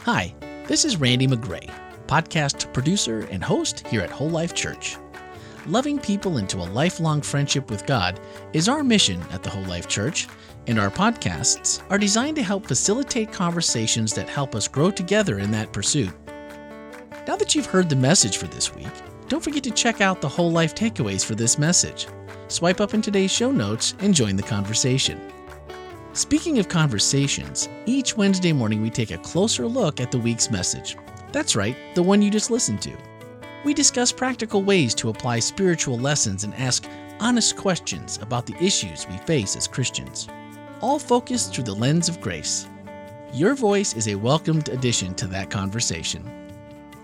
Hi, 0.05 0.35
this 0.67 0.85
is 0.85 0.99
Randy 0.99 1.27
Magray 1.27 1.86
podcast 2.07 2.73
producer 2.73 3.29
and 3.31 3.43
host 3.43 3.87
here 3.87 4.01
at 4.01 4.11
WholeLife 4.11 4.55
Church. 4.55 4.97
Loving 5.67 5.99
people 5.99 6.39
into 6.39 6.59
a 6.59 6.71
lifelong 6.71 7.21
friendship 7.21 7.71
with 7.71 7.87
God 7.87 8.21
is 8.53 8.69
our 8.69 8.85
mission 8.85 9.21
at 9.33 9.43
the 9.43 9.51
WholeLife 9.51 9.89
Church, 9.89 10.29
and 10.69 10.79
our 10.79 10.91
podcasts 10.91 11.83
are 11.91 11.99
designed 11.99 12.37
to 12.37 12.43
help 12.43 12.67
facilitate 12.67 13.33
conversations 13.33 14.15
that 14.15 14.29
help 14.29 14.55
us 14.55 14.69
grow 14.69 14.91
together 14.91 15.39
in 15.39 15.51
that 15.51 15.73
pursuit. 15.73 16.13
Now 17.27 17.35
that 17.37 17.55
you've 17.55 17.67
heard 17.67 17.89
the 17.89 17.97
message 17.97 18.37
for 18.37 18.47
this 18.47 18.75
week, 18.75 18.87
don't 19.29 19.43
forget 19.43 19.65
to 19.65 19.73
check 19.73 20.01
out 20.01 20.21
the 20.21 20.29
WholeLife 20.29 20.75
takeaways 20.75 21.25
for 21.25 21.35
this 21.35 21.59
message. 21.59 22.07
Swipe 22.47 22.81
up 22.81 22.95
in 22.95 23.03
today's 23.03 23.33
show 23.33 23.51
notes 23.51 23.95
and 23.99 24.15
join 24.15 24.37
the 24.37 24.43
conversation. 24.45 25.21
Speaking 26.13 26.61
of 26.61 26.69
conversations, 26.69 27.69
each 27.87 28.17
Wednesday 28.17 28.53
morning 28.53 28.81
we 28.83 28.91
take 28.91 29.11
a 29.11 29.19
closer 29.19 29.67
look 29.67 30.01
at 30.01 30.13
the 30.13 30.19
week's 30.19 30.51
message. 30.51 30.97
That's 31.37 31.55
right, 31.55 31.77
the 31.95 32.03
one 32.03 32.23
you 32.23 32.31
just 32.31 32.51
listened 32.51 32.81
to. 32.81 32.97
We 33.63 33.75
discuss 33.75 34.11
practical 34.11 34.63
ways 34.63 34.95
to 34.95 35.11
apply 35.11 35.41
spiritual 35.41 35.99
lessons 35.99 36.45
and 36.45 36.55
ask 36.55 36.89
honest 37.21 37.59
questions 37.59 38.19
about 38.23 38.47
the 38.47 38.57
issues 38.59 39.07
we 39.07 39.19
face 39.19 39.55
as 39.55 39.69
Christians, 39.69 40.29
all 40.81 40.99
focused 40.99 41.53
through 41.53 41.65
the 41.65 41.75
lens 41.75 42.09
of 42.09 42.23
grace. 42.23 42.67
Your 43.35 43.55
voice 43.55 43.93
is 43.93 44.09
a 44.09 44.15
welcomed 44.15 44.71
addition 44.71 45.15
to 45.17 45.27
that 45.27 45.51
conversation. 45.51 46.25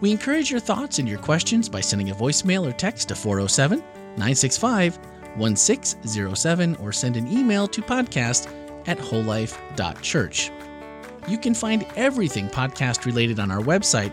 We 0.01 0.11
encourage 0.11 0.51
your 0.51 0.61
thoughts 0.61 0.99
and 0.99 1.07
your 1.07 1.19
questions 1.19 1.69
by 1.69 1.83
sending 1.83 2.09
a 2.09 2.15
voicemail 2.15 2.67
or 2.67 2.73
text 2.73 3.09
to 3.09 3.15
407 3.15 3.81
965 4.17 4.99
1607 5.37 6.77
or 6.77 6.91
send 6.91 7.19
an 7.19 7.31
email 7.31 7.69
to 7.69 7.83
podcast 7.83 8.51
at 8.89 8.97
wholelife.church. 8.97 10.51
You 11.29 11.39
can 11.39 11.55
find 11.55 11.87
everything 11.97 12.49
podcast 12.49 13.05
related 13.05 13.39
on 13.39 13.51
our 13.51 13.61
website, 13.61 14.13